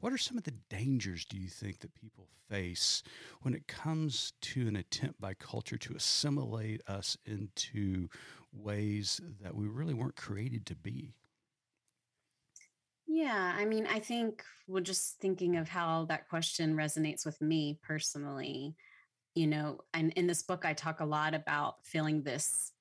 [0.00, 3.02] What are some of the dangers do you think that people face
[3.42, 8.08] when it comes to an attempt by culture to assimilate us into
[8.50, 11.14] ways that we really weren't created to be?
[13.06, 17.78] Yeah, I mean, I think we're just thinking of how that question resonates with me
[17.82, 18.76] personally.
[19.34, 22.72] You know, and in this book, I talk a lot about feeling this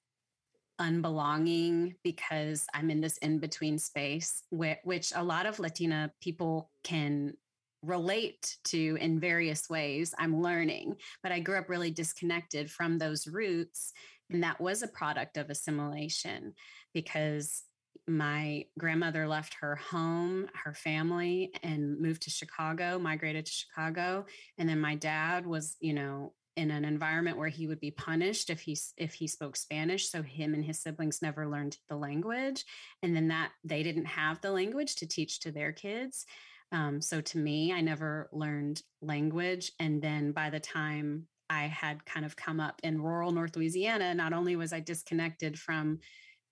[0.80, 7.34] unbelonging because I'm in this in between space, which a lot of Latina people can
[7.82, 10.14] relate to in various ways.
[10.18, 13.94] I'm learning, but I grew up really disconnected from those roots.
[14.30, 16.54] And that was a product of assimilation
[16.94, 17.64] because
[18.08, 24.26] my grandmother left her home, her family, and moved to Chicago, migrated to Chicago.
[24.58, 28.50] And then my dad was, you know, in an environment where he would be punished
[28.50, 30.10] if he if he spoke Spanish.
[30.10, 32.66] So him and his siblings never learned the language,
[33.04, 36.26] and then that they didn't have the language to teach to their kids.
[36.72, 42.06] Um, so to me, I never learned language, and then by the time I had
[42.06, 46.00] kind of come up in rural North Louisiana, not only was I disconnected from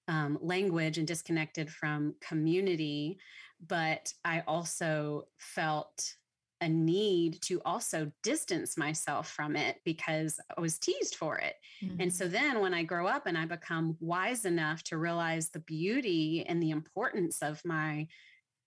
[0.07, 3.19] um, language and disconnected from community,
[3.65, 6.15] but I also felt
[6.61, 11.55] a need to also distance myself from it because I was teased for it.
[11.83, 12.01] Mm-hmm.
[12.01, 15.59] And so then when I grow up and I become wise enough to realize the
[15.59, 18.07] beauty and the importance of my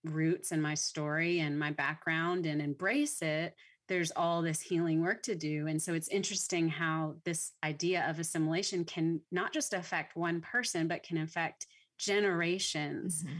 [0.05, 3.55] roots and my story and my background and embrace it,
[3.87, 5.67] there's all this healing work to do.
[5.67, 10.87] And so it's interesting how this idea of assimilation can not just affect one person,
[10.87, 13.37] but can affect generations mm-hmm.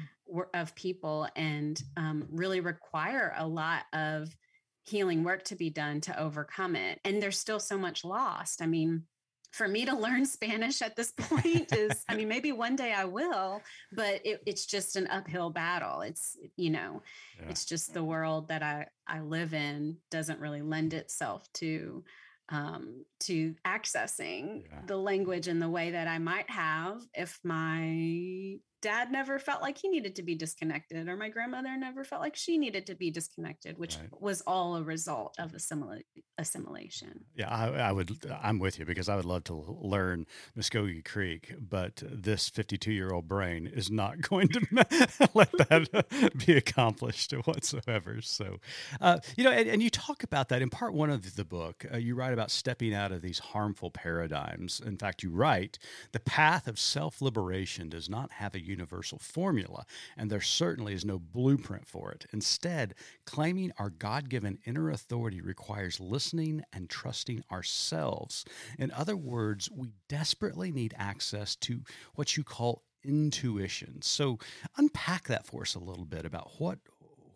[0.54, 4.36] Of people and um, really require a lot of
[4.84, 7.00] healing work to be done to overcome it.
[7.06, 8.62] And there's still so much lost.
[8.62, 9.04] I mean,
[9.52, 13.06] for me to learn Spanish at this point is, I mean, maybe one day I
[13.06, 16.02] will, but it, it's just an uphill battle.
[16.02, 17.02] It's, you know,
[17.40, 17.50] yeah.
[17.50, 22.04] it's just the world that I, I live in doesn't really lend itself to
[22.50, 24.82] um, to accessing yeah.
[24.86, 29.78] the language in the way that I might have if my dad never felt like
[29.78, 33.12] he needed to be disconnected or my grandmother never felt like she needed to be
[33.12, 34.22] disconnected which right.
[34.22, 36.02] was all a result of assimil-
[36.38, 37.26] assimilation.
[37.36, 40.26] Yeah I, I, would i'm with you because i would love to learn
[40.58, 44.62] muskogee creek but this 52 year old brain is not going to
[45.34, 48.58] let that be accomplished whatsoever so
[49.00, 51.86] uh, you know and, and, you talk about that in part one of the book
[51.94, 54.82] uh, you write about stepping out of these harmful paradigms.
[54.84, 55.78] In fact you write
[56.12, 59.86] the path of self-liberation does not have a universal formula,
[60.18, 62.26] and there certainly is no blueprint for it.
[62.34, 68.46] Instead, claiming our God given inner authority requires listening and trusting ourselves.
[68.80, 71.82] In other words, we desperately need access to
[72.16, 74.02] what you call intuition.
[74.02, 74.40] So,
[74.78, 76.80] unpack that for us a little bit about what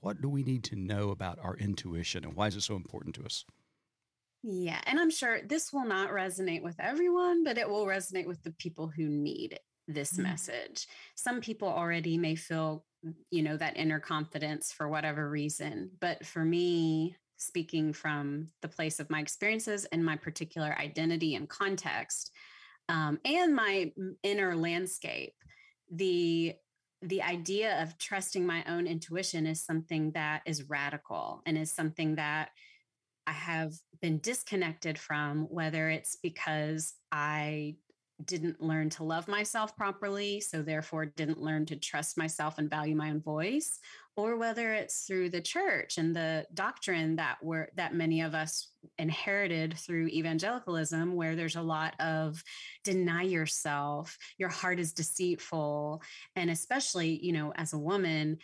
[0.01, 3.15] what do we need to know about our intuition and why is it so important
[3.15, 3.43] to us?
[4.43, 8.43] Yeah, and I'm sure this will not resonate with everyone, but it will resonate with
[8.43, 10.23] the people who need it this mm-hmm.
[10.23, 10.87] message.
[11.15, 12.85] Some people already may feel,
[13.31, 15.91] you know, that inner confidence for whatever reason.
[15.99, 21.49] But for me, speaking from the place of my experiences and my particular identity and
[21.49, 22.31] context,
[22.89, 23.91] um, and my
[24.23, 25.33] inner landscape,
[25.91, 26.53] the
[27.01, 32.15] the idea of trusting my own intuition is something that is radical and is something
[32.15, 32.49] that
[33.27, 37.75] I have been disconnected from, whether it's because I
[38.23, 42.95] didn't learn to love myself properly, so therefore didn't learn to trust myself and value
[42.95, 43.79] my own voice,
[44.15, 48.69] or whether it's through the church and the doctrine that were that many of us
[48.97, 52.41] inherited through evangelicalism where there's a lot of
[52.83, 56.01] deny yourself your heart is deceitful
[56.35, 58.37] and especially you know as a woman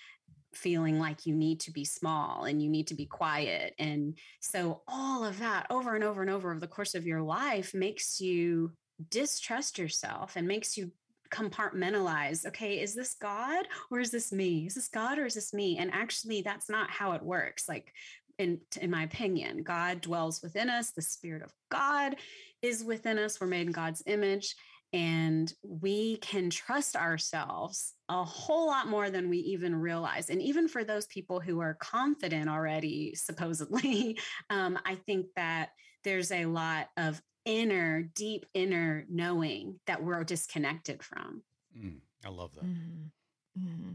[0.53, 3.73] feeling like you need to be small and you need to be quiet.
[3.79, 7.21] And so all of that over and over and over over the course of your
[7.21, 8.71] life makes you
[9.09, 10.91] distrust yourself and makes you
[11.29, 14.65] compartmentalize okay is this god or is this me?
[14.67, 15.77] Is this god or is this me?
[15.77, 17.93] And actually that's not how it works like
[18.37, 22.15] in in my opinion god dwells within us the spirit of god
[22.61, 24.55] is within us we're made in god's image
[24.93, 30.29] and we can trust ourselves a whole lot more than we even realize.
[30.29, 35.69] And even for those people who are confident already supposedly um, i think that
[36.03, 41.43] there's a lot of inner, deep inner knowing that we're disconnected from.
[41.77, 42.65] Mm, I love that.
[42.65, 43.63] Mm-hmm.
[43.63, 43.91] Mm-hmm.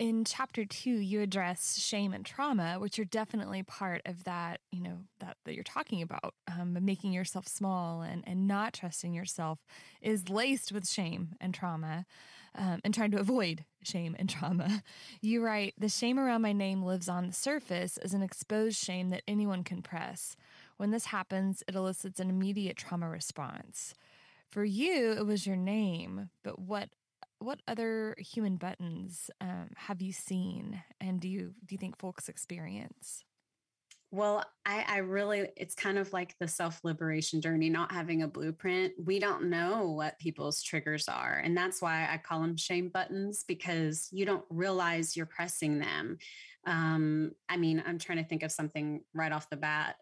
[0.00, 4.82] In chapter two, you address shame and trauma, which are definitely part of that, you
[4.82, 6.34] know, that, that you're talking about.
[6.52, 9.60] Um, making yourself small and, and not trusting yourself
[10.02, 12.06] is laced with shame and trauma
[12.56, 14.82] um, and trying to avoid shame and trauma.
[15.20, 19.10] You write, The shame around my name lives on the surface as an exposed shame
[19.10, 20.36] that anyone can press.
[20.76, 23.94] When this happens, it elicits an immediate trauma response.
[24.50, 26.90] For you, it was your name, but what
[27.38, 32.28] what other human buttons um, have you seen, and do you do you think folks
[32.28, 33.24] experience?
[34.14, 38.28] Well, I, I really, it's kind of like the self liberation journey, not having a
[38.28, 38.92] blueprint.
[39.04, 41.40] We don't know what people's triggers are.
[41.42, 46.18] And that's why I call them shame buttons because you don't realize you're pressing them.
[46.64, 49.96] Um, I mean, I'm trying to think of something right off the bat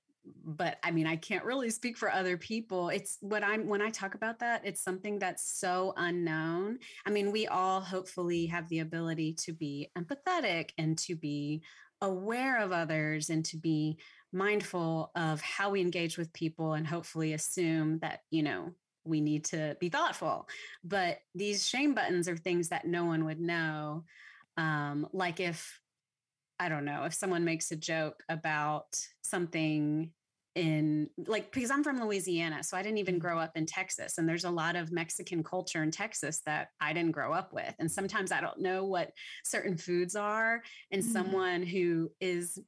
[0.44, 2.88] but I mean, I can't really speak for other people.
[2.88, 6.78] It's what I'm when I talk about that, it's something that's so unknown.
[7.06, 11.62] I mean, we all hopefully have the ability to be empathetic and to be
[12.00, 13.98] aware of others and to be
[14.32, 18.72] mindful of how we engage with people and hopefully assume that, you know,
[19.04, 20.48] we need to be thoughtful.
[20.84, 24.04] But these shame buttons are things that no one would know.
[24.56, 25.80] Um, like if
[26.58, 30.10] I don't know, if someone makes a joke about something
[30.54, 33.22] in like because I'm from Louisiana, so I didn't even mm-hmm.
[33.22, 36.92] grow up in Texas and there's a lot of Mexican culture in Texas that I
[36.92, 39.12] didn't grow up with and sometimes I don't know what
[39.44, 41.12] certain foods are and mm-hmm.
[41.12, 42.58] someone who is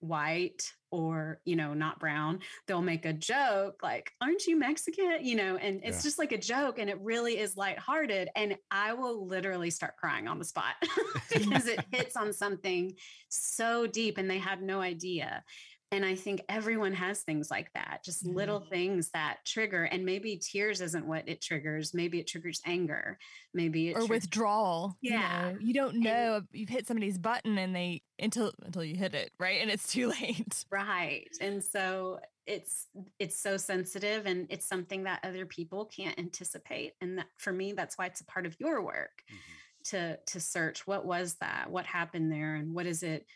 [0.00, 5.36] white or you know not brown they'll make a joke like aren't you mexican you
[5.36, 6.02] know and it's yeah.
[6.02, 10.26] just like a joke and it really is lighthearted and i will literally start crying
[10.26, 10.74] on the spot
[11.32, 12.92] because it hits on something
[13.28, 15.44] so deep and they have no idea
[15.92, 18.36] and I think everyone has things like that, just mm-hmm.
[18.36, 19.84] little things that trigger.
[19.84, 21.92] And maybe tears isn't what it triggers.
[21.92, 23.18] Maybe it triggers anger.
[23.54, 24.96] Maybe or withdrawal.
[25.00, 28.84] Yeah, you, know, you don't know and, you've hit somebody's button and they until until
[28.84, 30.64] you hit it right, and it's too late.
[30.70, 32.86] Right, and so it's
[33.18, 36.92] it's so sensitive, and it's something that other people can't anticipate.
[37.00, 39.96] And that, for me, that's why it's a part of your work mm-hmm.
[39.96, 43.26] to to search what was that, what happened there, and what is it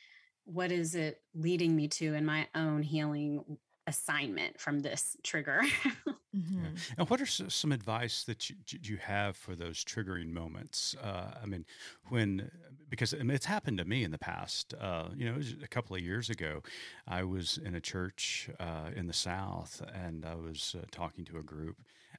[0.45, 5.61] what is it leading me to in my own healing assignment from this trigger.
[6.07, 6.65] mm-hmm.
[6.65, 6.71] yeah.
[6.99, 10.97] And what are some advice that you, you have for those triggering moments?
[11.03, 11.65] Uh, I mean,
[12.09, 12.51] when,
[12.89, 16.31] because it's happened to me in the past, uh, you know, a couple of years
[16.31, 16.63] ago,
[17.07, 21.39] I was in a church uh, in the South and I was uh, talking to
[21.39, 21.77] a group.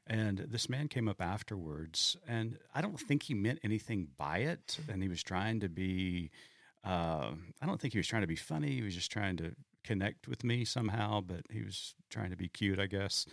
[0.08, 4.78] And this man came up afterwards, and I don't think he meant anything by it.
[4.88, 6.30] And he was trying to be,
[6.86, 8.72] uh, I don't think he was trying to be funny.
[8.72, 12.48] He was just trying to connect with me somehow, but he was trying to be
[12.48, 13.26] cute, I guess.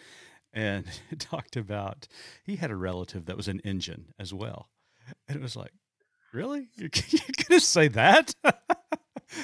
[0.53, 0.87] And
[1.19, 2.09] talked about
[2.45, 4.69] he had a relative that was an engine as well.
[5.29, 5.73] And it was like,
[6.33, 6.69] really?
[6.77, 8.35] You're, you're going to say that?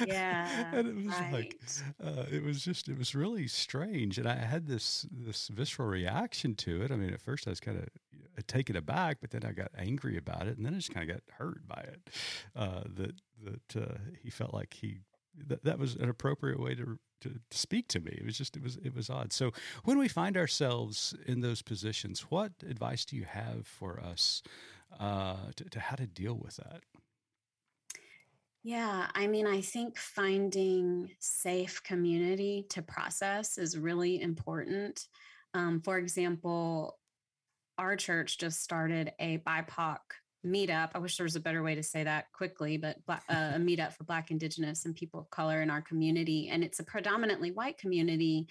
[0.06, 1.32] yeah and it was right.
[1.32, 1.60] like
[2.04, 6.54] uh, it was just it was really strange and i had this this visceral reaction
[6.54, 9.52] to it i mean at first i was kind of taken aback but then i
[9.52, 12.10] got angry about it and then i just kind of got hurt by it
[12.54, 13.14] uh, that
[13.44, 15.00] that uh, he felt like he
[15.46, 18.16] that, that was an appropriate way to, to, to speak to me.
[18.18, 19.32] It was just it was it was odd.
[19.32, 19.52] So
[19.84, 24.42] when we find ourselves in those positions what advice do you have for us
[24.98, 26.82] uh, to, to how to deal with that?
[28.64, 35.06] Yeah, I mean, I think finding safe community to process is really important.
[35.54, 36.98] Um, for example,
[37.78, 39.98] our church just started a BIPOC
[40.46, 40.90] meetup.
[40.94, 43.92] I wish there was a better way to say that quickly, but uh, a meetup
[43.92, 46.48] for Black, Indigenous, and people of color in our community.
[46.50, 48.46] And it's a predominantly white community.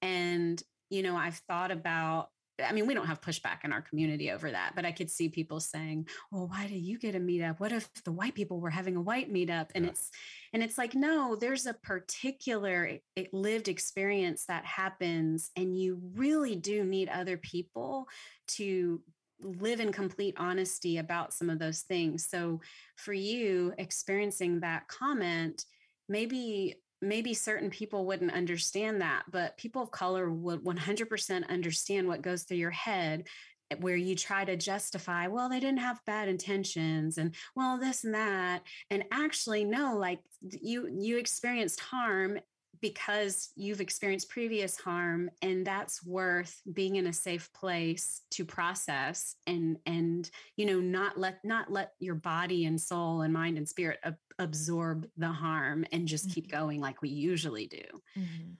[0.00, 2.28] And, you know, I've thought about
[2.62, 5.28] I mean, we don't have pushback in our community over that, but I could see
[5.28, 7.58] people saying, "Well, why do you get a meetup?
[7.60, 9.90] What if the white people were having a white meetup?" And yeah.
[9.90, 10.10] it's
[10.52, 12.98] and it's like, no, there's a particular
[13.32, 18.06] lived experience that happens, and you really do need other people
[18.48, 19.00] to
[19.42, 22.26] live in complete honesty about some of those things.
[22.28, 22.60] So
[22.96, 25.64] for you experiencing that comment,
[26.08, 32.22] maybe maybe certain people wouldn't understand that, but people of color would 100% understand what
[32.22, 33.26] goes through your head
[33.72, 38.04] eh, where you try to justify, well, they didn't have bad intentions and well, this
[38.04, 38.62] and that.
[38.88, 42.38] And actually, no, like you you experienced harm
[42.82, 49.36] because you've experienced previous harm and that's worth being in a safe place to process
[49.46, 53.66] and and you know not let not let your body and soul and mind and
[53.66, 56.34] spirit ab- absorb the harm and just mm-hmm.
[56.34, 57.84] keep going like we usually do
[58.18, 58.50] mm-hmm.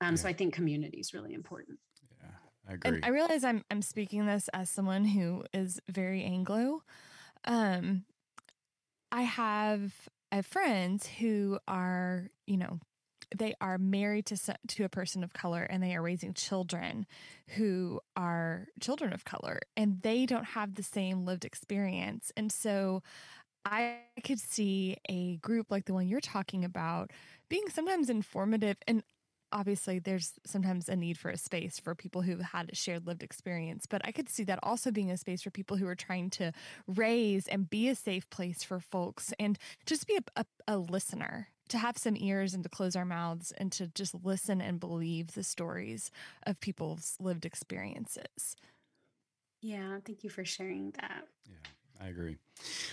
[0.00, 0.14] um, yeah.
[0.14, 1.78] so i think community is really important
[2.20, 2.28] yeah
[2.68, 6.82] i agree and i realize i'm i'm speaking this as someone who is very anglo
[7.44, 8.04] um
[9.12, 9.92] i have
[10.32, 12.80] I have friends who are, you know,
[13.34, 14.36] they are married to
[14.68, 17.06] to a person of color and they are raising children
[17.56, 22.32] who are children of color and they don't have the same lived experience.
[22.36, 23.02] And so
[23.66, 27.10] i could see a group like the one you're talking about
[27.48, 29.02] being sometimes informative and
[29.52, 33.22] obviously there's sometimes a need for a space for people who've had a shared lived
[33.22, 36.30] experience but i could see that also being a space for people who are trying
[36.30, 36.52] to
[36.86, 41.48] raise and be a safe place for folks and just be a, a, a listener
[41.68, 45.34] to have some ears and to close our mouths and to just listen and believe
[45.34, 46.10] the stories
[46.44, 48.56] of people's lived experiences.
[49.62, 51.26] Yeah, thank you for sharing that.
[51.48, 51.70] Yeah.
[52.00, 52.36] I agree.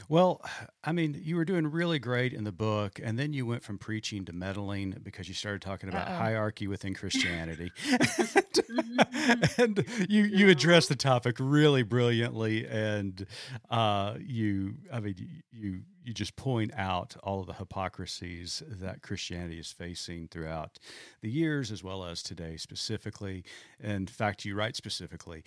[0.10, 0.41] Well,
[0.84, 3.78] I mean, you were doing really great in the book, and then you went from
[3.78, 6.18] preaching to meddling because you started talking about Uh-oh.
[6.18, 7.72] hierarchy within Christianity,
[9.58, 13.26] and you you addressed the topic really brilliantly, and
[13.70, 15.16] uh, you, I mean,
[15.51, 20.78] you you just point out all of the hypocrisies that Christianity is facing throughout
[21.22, 23.45] the years as well as today specifically.
[23.82, 25.43] In fact, you write specifically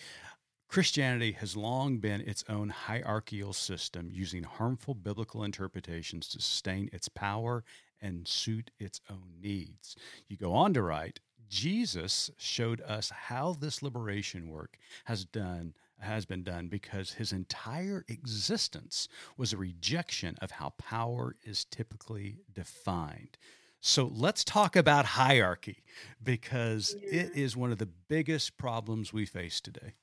[0.68, 7.08] Christianity has long been its own hierarchical system using harmful biblical interpretations to sustain its
[7.08, 7.64] power
[8.00, 9.96] and suit its own needs.
[10.28, 16.26] You go on to write, Jesus showed us how this liberation work has done has
[16.26, 19.08] been done because his entire existence
[19.38, 23.38] was a rejection of how power is typically defined.
[23.80, 25.84] So let's talk about hierarchy
[26.22, 27.20] because yeah.
[27.20, 29.94] it is one of the biggest problems we face today.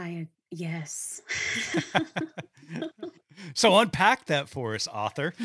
[0.00, 1.20] I yes.
[3.54, 5.34] so unpack that for us, author.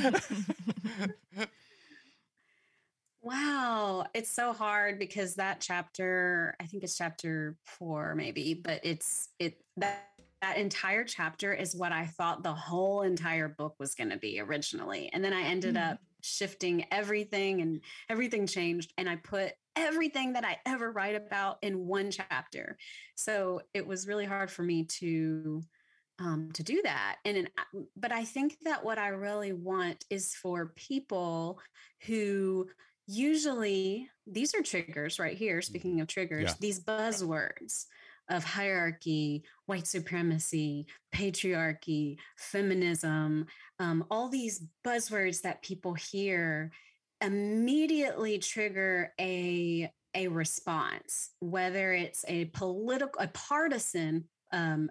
[3.21, 9.29] wow, it's so hard because that chapter, I think it's chapter 4 maybe, but it's
[9.39, 10.09] it that
[10.41, 14.39] that entire chapter is what I thought the whole entire book was going to be
[14.39, 15.09] originally.
[15.11, 15.91] And then I ended mm.
[15.91, 21.57] up shifting everything and everything changed and I put everything that I ever write about
[21.61, 22.77] in one chapter.
[23.15, 25.61] So it was really hard for me to
[26.17, 27.17] um, to do that.
[27.25, 27.49] And in,
[27.97, 31.59] but I think that what I really want is for people
[32.05, 32.67] who
[33.05, 35.57] usually these are triggers right here.
[35.57, 35.69] Mm-hmm.
[35.69, 36.53] Speaking of triggers, yeah.
[36.59, 37.85] these buzzwords
[38.29, 43.45] of hierarchy, white supremacy, patriarchy, feminism,
[43.79, 46.71] um, all these buzzwords that people hear
[47.21, 54.23] immediately trigger a a response, whether it's a political, a partisan
[54.53, 54.89] um,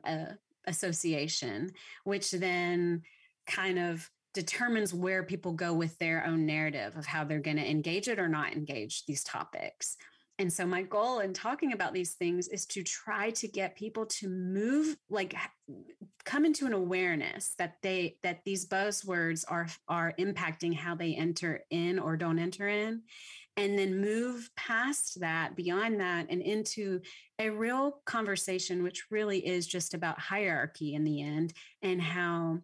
[0.67, 1.71] association,
[2.05, 3.03] which then
[3.47, 7.71] kind of determines where people go with their own narrative of how they're going to
[7.71, 9.97] engage it or not engage these topics.
[10.39, 14.07] And so my goal in talking about these things is to try to get people
[14.07, 15.35] to move like
[16.25, 21.63] come into an awareness that they that these buzzwords are are impacting how they enter
[21.71, 23.03] in or don't enter in
[23.57, 27.01] and then move past that beyond that and into
[27.39, 32.59] a real conversation which really is just about hierarchy in the end and how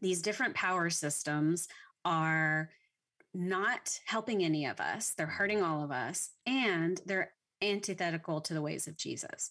[0.00, 1.68] these different power systems
[2.04, 2.70] are
[3.34, 5.10] not helping any of us.
[5.10, 9.50] They're hurting all of us and they're antithetical to the ways of Jesus.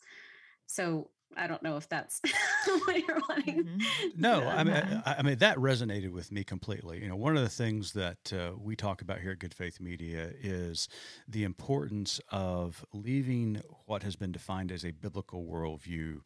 [0.67, 2.21] So I don't know if that's
[2.85, 3.63] what you're wanting.
[3.63, 4.21] Mm-hmm.
[4.21, 7.01] No, I mean, I, I, mean that resonated with me completely.
[7.01, 9.79] You know, one of the things that uh, we talk about here at Good Faith
[9.79, 10.87] Media is
[11.27, 16.19] the importance of leaving what has been defined as a biblical worldview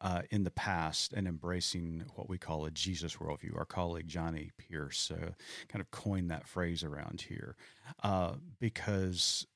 [0.00, 3.56] uh, in the past and embracing what we call a Jesus worldview.
[3.56, 4.50] Our colleague John D.
[4.56, 5.32] Pierce uh,
[5.68, 7.56] kind of coined that phrase around here
[8.02, 9.46] uh, because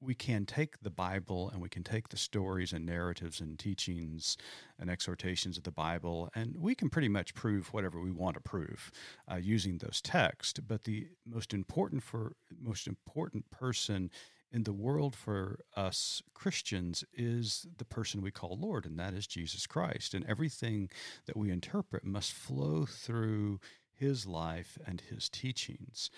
[0.00, 4.36] we can take the Bible and we can take the stories and narratives and teachings
[4.78, 8.40] and exhortations of the Bible, and we can pretty much prove whatever we want to
[8.40, 8.90] prove
[9.30, 10.60] uh, using those texts.
[10.60, 14.10] But the most important for most important person
[14.52, 19.26] in the world for us Christians is the person we call Lord, and that is
[19.26, 20.14] Jesus Christ.
[20.14, 20.90] And everything
[21.26, 23.60] that we interpret must flow through
[23.96, 26.10] his life and his teachings.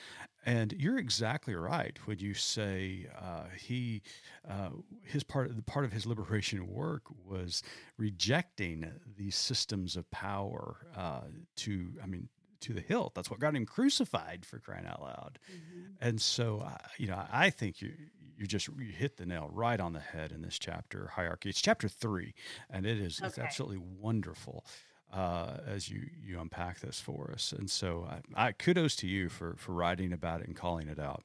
[0.44, 4.02] And you're exactly right when you say uh, he,
[4.48, 4.70] uh,
[5.04, 7.62] his part, the part of his liberation work was
[7.96, 11.22] rejecting these systems of power uh,
[11.56, 12.28] to, I mean,
[12.60, 13.14] to the hilt.
[13.14, 15.38] That's what got him crucified for crying out loud.
[15.50, 16.08] Mm-hmm.
[16.08, 17.92] And so, uh, you know, I think you
[18.38, 21.50] you just you hit the nail right on the head in this chapter hierarchy.
[21.50, 22.34] It's chapter three,
[22.70, 23.26] and it is okay.
[23.26, 24.64] it's absolutely wonderful
[25.12, 27.52] uh, as you you unpack this for us.
[27.52, 30.98] And so, I, I, kudos to you for for writing about it and calling it
[30.98, 31.24] out.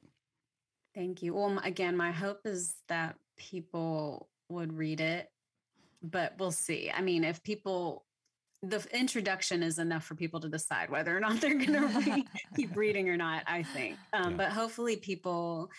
[0.94, 1.34] Thank you.
[1.34, 5.30] Well, again, my hope is that people would read it,
[6.02, 6.90] but we'll see.
[6.92, 8.04] I mean, if people
[8.62, 11.72] the introduction is enough for people to decide whether or not they're going
[12.04, 12.24] to
[12.56, 14.36] keep reading or not i think um, yeah.
[14.38, 15.70] but hopefully people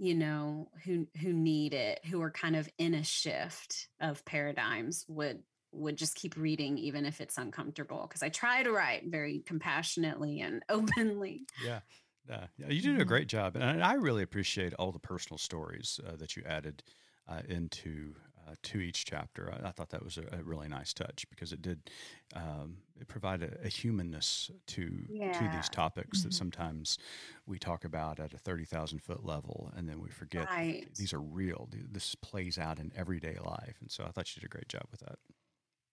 [0.00, 5.04] you know who who need it who are kind of in a shift of paradigms
[5.08, 5.42] would
[5.72, 10.40] would just keep reading even if it's uncomfortable because I try to write very compassionately
[10.40, 11.42] and openly.
[11.64, 11.80] Yeah.
[12.28, 13.08] Yeah, you did a mm-hmm.
[13.08, 16.84] great job, and I really appreciate all the personal stories uh, that you added
[17.28, 18.14] uh, into
[18.46, 19.52] uh, to each chapter.
[19.52, 21.90] I, I thought that was a, a, really nice touch because it did
[22.36, 25.32] um, it provided a, a humanness to yeah.
[25.32, 26.28] to these topics mm-hmm.
[26.28, 26.98] that sometimes
[27.46, 30.86] we talk about at a thirty thousand foot level, and then we forget right.
[30.96, 31.68] these are real.
[31.90, 34.84] This plays out in everyday life, and so I thought you did a great job
[34.90, 35.18] with that.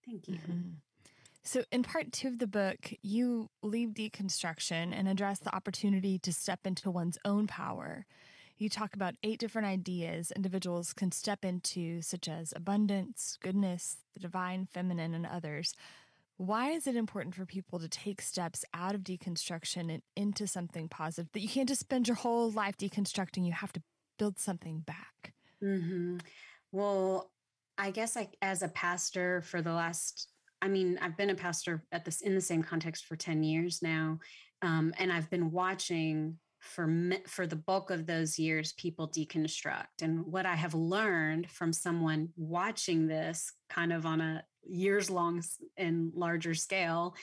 [0.06, 0.34] Thank you.
[0.34, 0.70] Mm-hmm.
[1.44, 6.32] So, in part two of the book, you leave deconstruction and address the opportunity to
[6.32, 8.06] step into one's own power.
[8.58, 14.20] You talk about eight different ideas individuals can step into, such as abundance, goodness, the
[14.20, 15.74] divine, feminine, and others.
[16.38, 20.88] Why is it important for people to take steps out of deconstruction and into something
[20.88, 21.30] positive?
[21.32, 23.82] That you can't just spend your whole life deconstructing, you have to
[24.18, 25.34] build something back.
[25.62, 26.18] Mm-hmm.
[26.70, 27.32] Well,
[27.76, 30.28] I guess I, as a pastor for the last,
[30.62, 33.80] I mean, I've been a pastor at this in the same context for 10 years
[33.82, 34.20] now.
[34.62, 36.92] Um, and I've been watching for
[37.26, 42.28] for the bulk of those years people deconstruct and what i have learned from someone
[42.36, 45.42] watching this kind of on a years long
[45.76, 47.14] and larger scale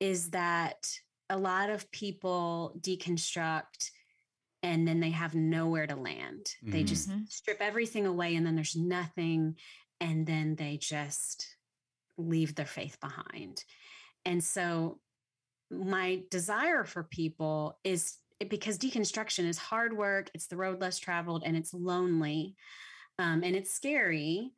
[0.00, 0.86] is that
[1.30, 3.90] a lot of people deconstruct
[4.62, 6.44] and then they have nowhere to land.
[6.44, 6.70] Mm-hmm.
[6.72, 7.22] They just mm-hmm.
[7.28, 9.56] strip everything away and then there's nothing
[10.00, 11.46] and then they just
[12.16, 13.62] leave their faith behind.
[14.24, 14.98] And so,
[15.70, 18.16] my desire for people is
[18.48, 22.56] because deconstruction is hard work, it's the road less traveled, and it's lonely
[23.18, 24.52] um, and it's scary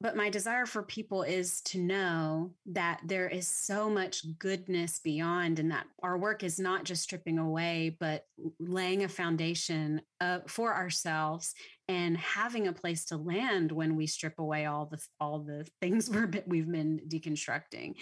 [0.00, 5.58] but my desire for people is to know that there is so much goodness beyond
[5.58, 8.24] and that our work is not just stripping away but
[8.60, 11.54] laying a foundation uh, for ourselves
[11.88, 16.08] and having a place to land when we strip away all the all the things
[16.10, 17.94] we're, we've been deconstructing.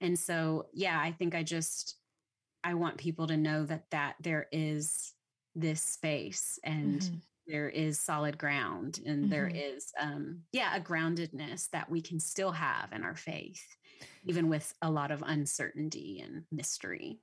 [0.00, 1.96] And so yeah i think i just
[2.64, 5.12] i want people to know that that there is
[5.54, 7.16] this space and mm-hmm
[7.50, 9.30] there is solid ground and mm-hmm.
[9.30, 13.64] there is um yeah a groundedness that we can still have in our faith
[14.24, 17.18] even with a lot of uncertainty and mystery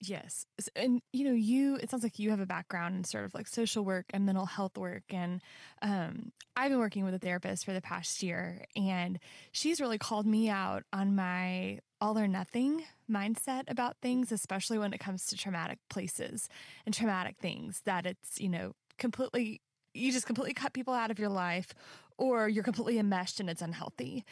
[0.00, 3.34] yes and you know you it sounds like you have a background in sort of
[3.34, 5.40] like social work and mental health work and
[5.80, 9.18] um i've been working with a therapist for the past year and
[9.52, 14.92] she's really called me out on my all or nothing mindset about things especially when
[14.92, 16.48] it comes to traumatic places
[16.84, 19.60] and traumatic things that it's you know completely
[19.94, 21.74] you just completely cut people out of your life
[22.16, 24.24] or you're completely enmeshed and it's unhealthy.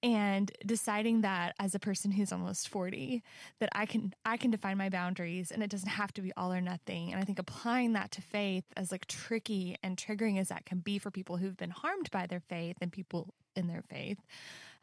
[0.00, 3.20] And deciding that as a person who's almost 40
[3.58, 6.52] that i can i can define my boundaries and it doesn't have to be all
[6.52, 7.12] or nothing.
[7.12, 10.78] And i think applying that to faith as like tricky and triggering as that can
[10.78, 14.18] be for people who've been harmed by their faith and people in their faith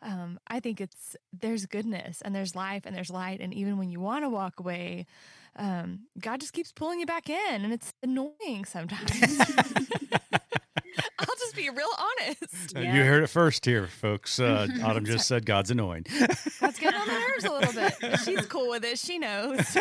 [0.06, 3.90] um, i think it's there's goodness and there's life and there's light and even when
[3.90, 5.06] you want to walk away
[5.58, 9.12] um, god just keeps pulling you back in and it's annoying sometimes
[11.18, 12.74] I'll just be real honest.
[12.76, 12.94] Yeah.
[12.94, 14.40] You heard it first here, folks.
[14.40, 16.06] Uh, Autumn just said God's annoying.
[16.60, 18.20] God's getting on the nerves a little bit.
[18.24, 19.00] She's cool with it.
[19.00, 19.78] She knows.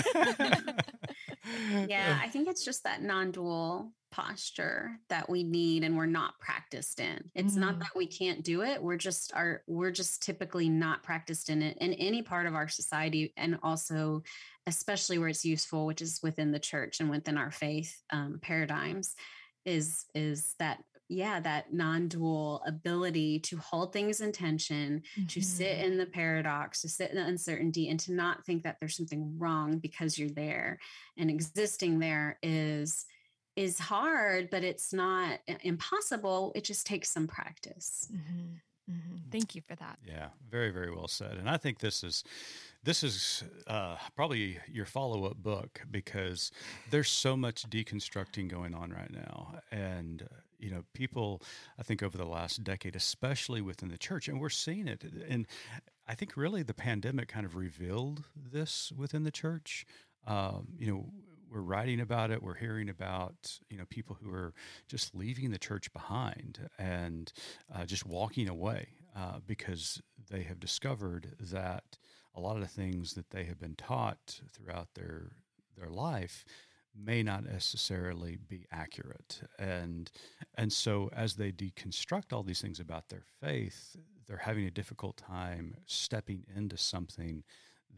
[1.89, 7.01] Yeah, I think it's just that non-dual posture that we need and we're not practiced
[7.01, 7.31] in.
[7.35, 7.61] It's mm-hmm.
[7.61, 8.81] not that we can't do it.
[8.81, 12.69] We're just are we're just typically not practiced in it in any part of our
[12.69, 14.23] society and also
[14.67, 19.15] especially where it's useful, which is within the church and within our faith um, paradigms
[19.65, 20.79] is is that
[21.15, 25.85] yeah, that non-dual ability to hold things in tension, to sit Mhm.
[25.85, 29.39] in the paradox, to sit in the uncertainty, and to not think that there's something
[29.39, 30.79] wrong because you're there.
[31.17, 33.07] And existing there is
[33.57, 36.51] is hard, but it's not impossible.
[36.57, 38.11] It just takes some practice.
[38.13, 38.61] Mhm.
[38.91, 39.31] Mhm.
[39.31, 40.01] Thank you for that.
[40.05, 41.37] Yeah, very, very well said.
[41.39, 42.25] And I think this is
[42.83, 46.51] this is uh, probably your follow up book because
[46.91, 50.27] there's so much deconstructing going on right now, and uh,
[50.65, 51.43] you know, people.
[51.79, 55.05] I think over the last decade, especially within the church, and we're seeing it.
[55.29, 55.47] And
[56.09, 59.87] I think really the pandemic kind of revealed this within the church.
[60.27, 61.07] Um, you know.
[61.51, 62.43] We're writing about it.
[62.43, 64.55] We're hearing about you know people who are
[64.89, 67.33] just leaving the church behind and
[67.73, 71.97] uh, just walking away uh, because they have discovered that
[72.35, 75.37] a lot of the things that they have been taught throughout their
[75.79, 76.45] their life
[76.97, 79.41] may not necessarily be accurate.
[79.59, 80.11] And
[80.57, 85.17] and so as they deconstruct all these things about their faith they're having a difficult
[85.17, 87.45] time stepping into something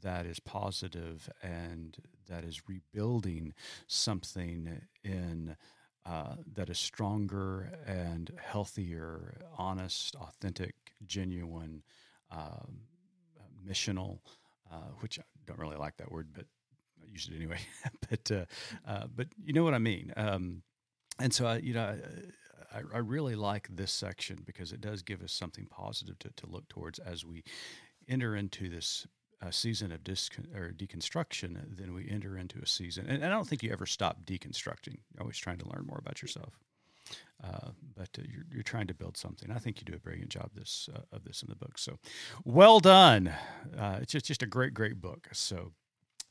[0.02, 1.96] that is positive and
[2.28, 3.54] that is rebuilding
[3.86, 5.56] something in
[6.04, 10.74] uh, that is stronger and healthier, honest, authentic,
[11.04, 11.82] genuine,
[12.30, 12.82] um,
[13.68, 14.20] missional,
[14.70, 16.44] uh, which I don't really like that word, but
[17.12, 17.58] Use it anyway.
[18.10, 18.44] but uh,
[18.86, 20.12] uh, but you know what I mean.
[20.16, 20.62] Um,
[21.18, 21.96] and so I, you know,
[22.72, 26.46] I, I really like this section because it does give us something positive to, to
[26.46, 27.42] look towards as we
[28.08, 29.06] enter into this
[29.42, 31.56] uh, season of dis- or deconstruction.
[31.76, 34.98] Then we enter into a season, and, and I don't think you ever stop deconstructing.
[35.12, 36.58] You're always trying to learn more about yourself.
[37.44, 39.50] Uh, but uh, you're, you're trying to build something.
[39.50, 41.78] I think you do a brilliant job this uh, of this in the book.
[41.78, 41.98] So,
[42.44, 43.32] well done.
[43.78, 45.28] Uh, it's just just a great great book.
[45.32, 45.72] So,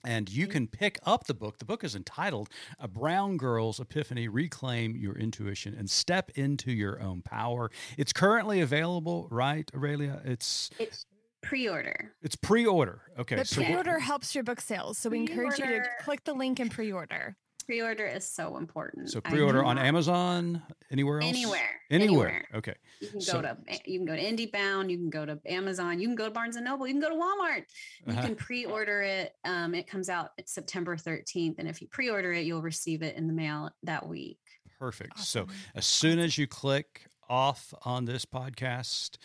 [0.05, 1.57] and you can pick up the book.
[1.57, 2.49] The book is entitled
[2.79, 7.71] A Brown Girl's Epiphany Reclaim Your Intuition and Step into Your Own Power.
[7.97, 10.21] It's currently available, right, Aurelia?
[10.23, 11.05] It's It's
[11.41, 12.13] pre-order.
[12.21, 13.01] it's pre-order.
[13.19, 13.35] Okay.
[13.35, 16.59] But so pre-order helps your book sales, so we encourage you to click the link
[16.59, 17.35] and pre-order.
[17.66, 19.09] Pre-order is so important.
[19.09, 20.61] so pre-order on Amazon,
[20.91, 21.30] anywhere else?
[21.30, 21.70] Anywhere.
[21.89, 22.45] Anywhere.
[22.53, 22.76] Okay.
[23.01, 26.07] You can go to you can go to IndieBound, you can go to Amazon, you
[26.07, 27.63] can go to Barnes and Noble, you can go to Walmart.
[28.05, 28.22] You Uh-huh.
[28.22, 29.34] can pre-order it.
[29.45, 33.26] Um, it comes out September 13th, and if you pre-order it, you'll receive it in
[33.28, 34.38] the mail that week.
[34.78, 35.18] Perfect.
[35.20, 39.17] So as soon as you click off on this podcast,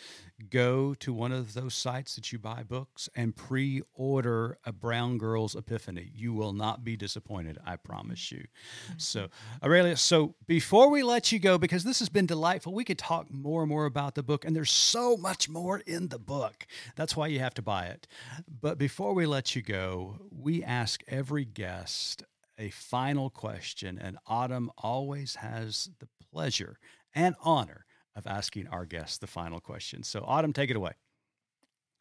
[0.49, 5.17] go to one of those sites that you buy books and pre order A Brown
[5.17, 6.11] Girl's Epiphany.
[6.13, 8.39] You will not be disappointed, I promise you.
[8.39, 8.93] Mm-hmm.
[8.97, 9.27] So,
[9.63, 13.31] Aurelia, so before we let you go, because this has been delightful, we could talk
[13.31, 16.65] more and more about the book, and there's so much more in the book.
[16.95, 18.07] That's why you have to buy it.
[18.47, 22.23] But before we let you go, we ask every guest
[22.57, 26.77] a final question, and Autumn always has the pleasure
[27.13, 27.85] and honor
[28.15, 30.03] of asking our guests the final question.
[30.03, 30.93] So, Autumn, take it away.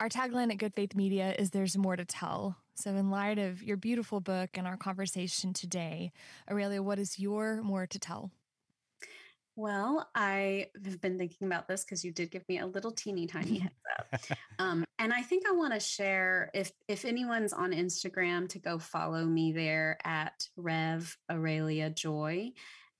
[0.00, 2.56] Our tagline at Good Faith Media is There's More to Tell.
[2.74, 6.12] So, in light of your beautiful book and our conversation today,
[6.50, 8.30] Aurelia, what is your more to tell?
[9.56, 13.26] Well, I have been thinking about this because you did give me a little teeny
[13.26, 14.38] tiny heads up.
[14.58, 18.78] Um, and I think I want to share if if anyone's on Instagram to go
[18.78, 22.52] follow me there at Rev Aurelia Joy.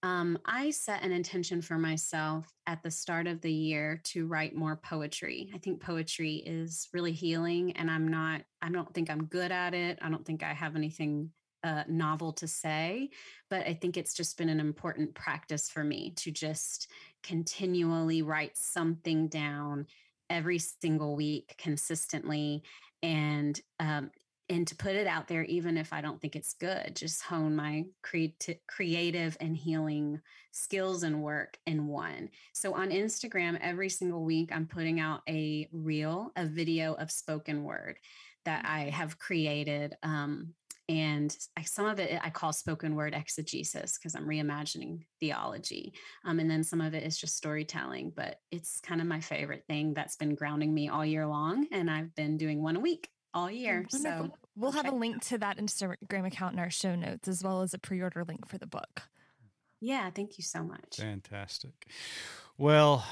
[0.03, 4.55] Um, I set an intention for myself at the start of the year to write
[4.55, 5.51] more poetry.
[5.55, 8.42] I think poetry is really healing, and I'm not.
[8.62, 9.98] I don't think I'm good at it.
[10.01, 11.30] I don't think I have anything
[11.62, 13.11] uh, novel to say,
[13.51, 16.90] but I think it's just been an important practice for me to just
[17.22, 19.86] continually write something down
[20.30, 22.62] every single week consistently
[23.03, 24.11] and um,
[24.51, 27.57] and to put it out there even if i don't think it's good just hone
[27.57, 30.20] my creati- creative and healing
[30.51, 35.68] skills and work in one so on instagram every single week i'm putting out a
[35.72, 37.96] reel a video of spoken word
[38.44, 40.53] that i have created um,
[40.88, 45.94] and I, some of it I call spoken word exegesis because I'm reimagining theology.
[46.24, 49.62] Um, and then some of it is just storytelling, but it's kind of my favorite
[49.68, 51.68] thing that's been grounding me all year long.
[51.70, 53.86] And I've been doing one a week all year.
[53.88, 54.38] So Wonderful.
[54.57, 57.74] We'll have a link to that Instagram account in our show notes, as well as
[57.74, 59.03] a pre order link for the book.
[59.80, 60.96] yeah, thank you so much.
[60.98, 61.86] Fantastic.
[62.59, 63.07] Well,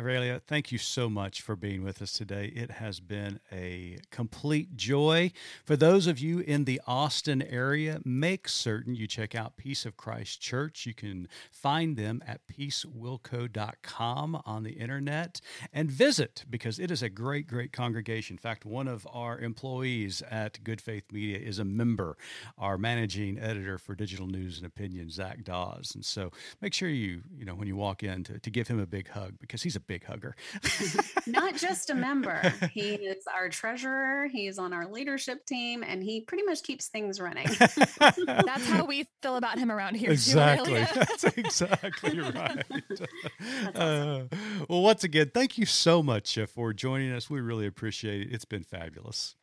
[0.00, 2.46] Aurelia, thank you so much for being with us today.
[2.56, 5.30] It has been a complete joy.
[5.66, 9.98] For those of you in the Austin area, make certain you check out Peace of
[9.98, 10.86] Christ Church.
[10.86, 17.10] You can find them at peacewilco.com on the internet and visit because it is a
[17.10, 18.34] great, great congregation.
[18.34, 22.16] In fact, one of our employees at Good Faith Media is a member,
[22.56, 25.92] our managing editor for digital news and opinion, Zach Dawes.
[25.94, 26.30] And so
[26.62, 29.10] make sure you, you know, when you walk in to, to give him a big
[29.10, 30.36] hug because he's a big hugger.
[31.26, 32.40] Not just a member.
[32.70, 34.28] He is our treasurer.
[34.28, 37.48] He's on our leadership team, and he pretty much keeps things running.
[37.98, 40.12] That's how we feel about him around here.
[40.12, 40.84] Exactly.
[40.84, 42.64] Too, That's exactly right.
[43.74, 44.24] Uh,
[44.68, 47.28] well, once again, thank you so much uh, for joining us.
[47.28, 48.32] We really appreciate it.
[48.32, 49.34] It's been fabulous.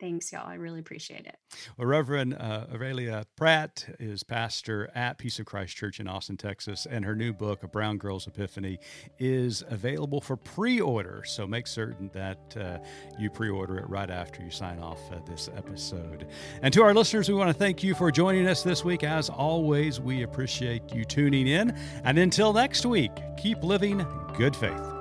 [0.00, 0.48] Thanks, y'all.
[0.48, 1.36] I really appreciate it.
[1.76, 6.86] Well, Reverend uh, Aurelia Pratt is pastor at Peace of Christ Church in Austin, Texas,
[6.90, 8.78] and her new book, A Brown Girl's Epiphany,
[9.18, 11.22] is available for pre order.
[11.26, 12.78] So make certain that uh,
[13.18, 16.26] you pre order it right after you sign off uh, this episode.
[16.62, 19.04] And to our listeners, we want to thank you for joining us this week.
[19.04, 21.76] As always, we appreciate you tuning in.
[22.04, 24.99] And until next week, keep living good faith.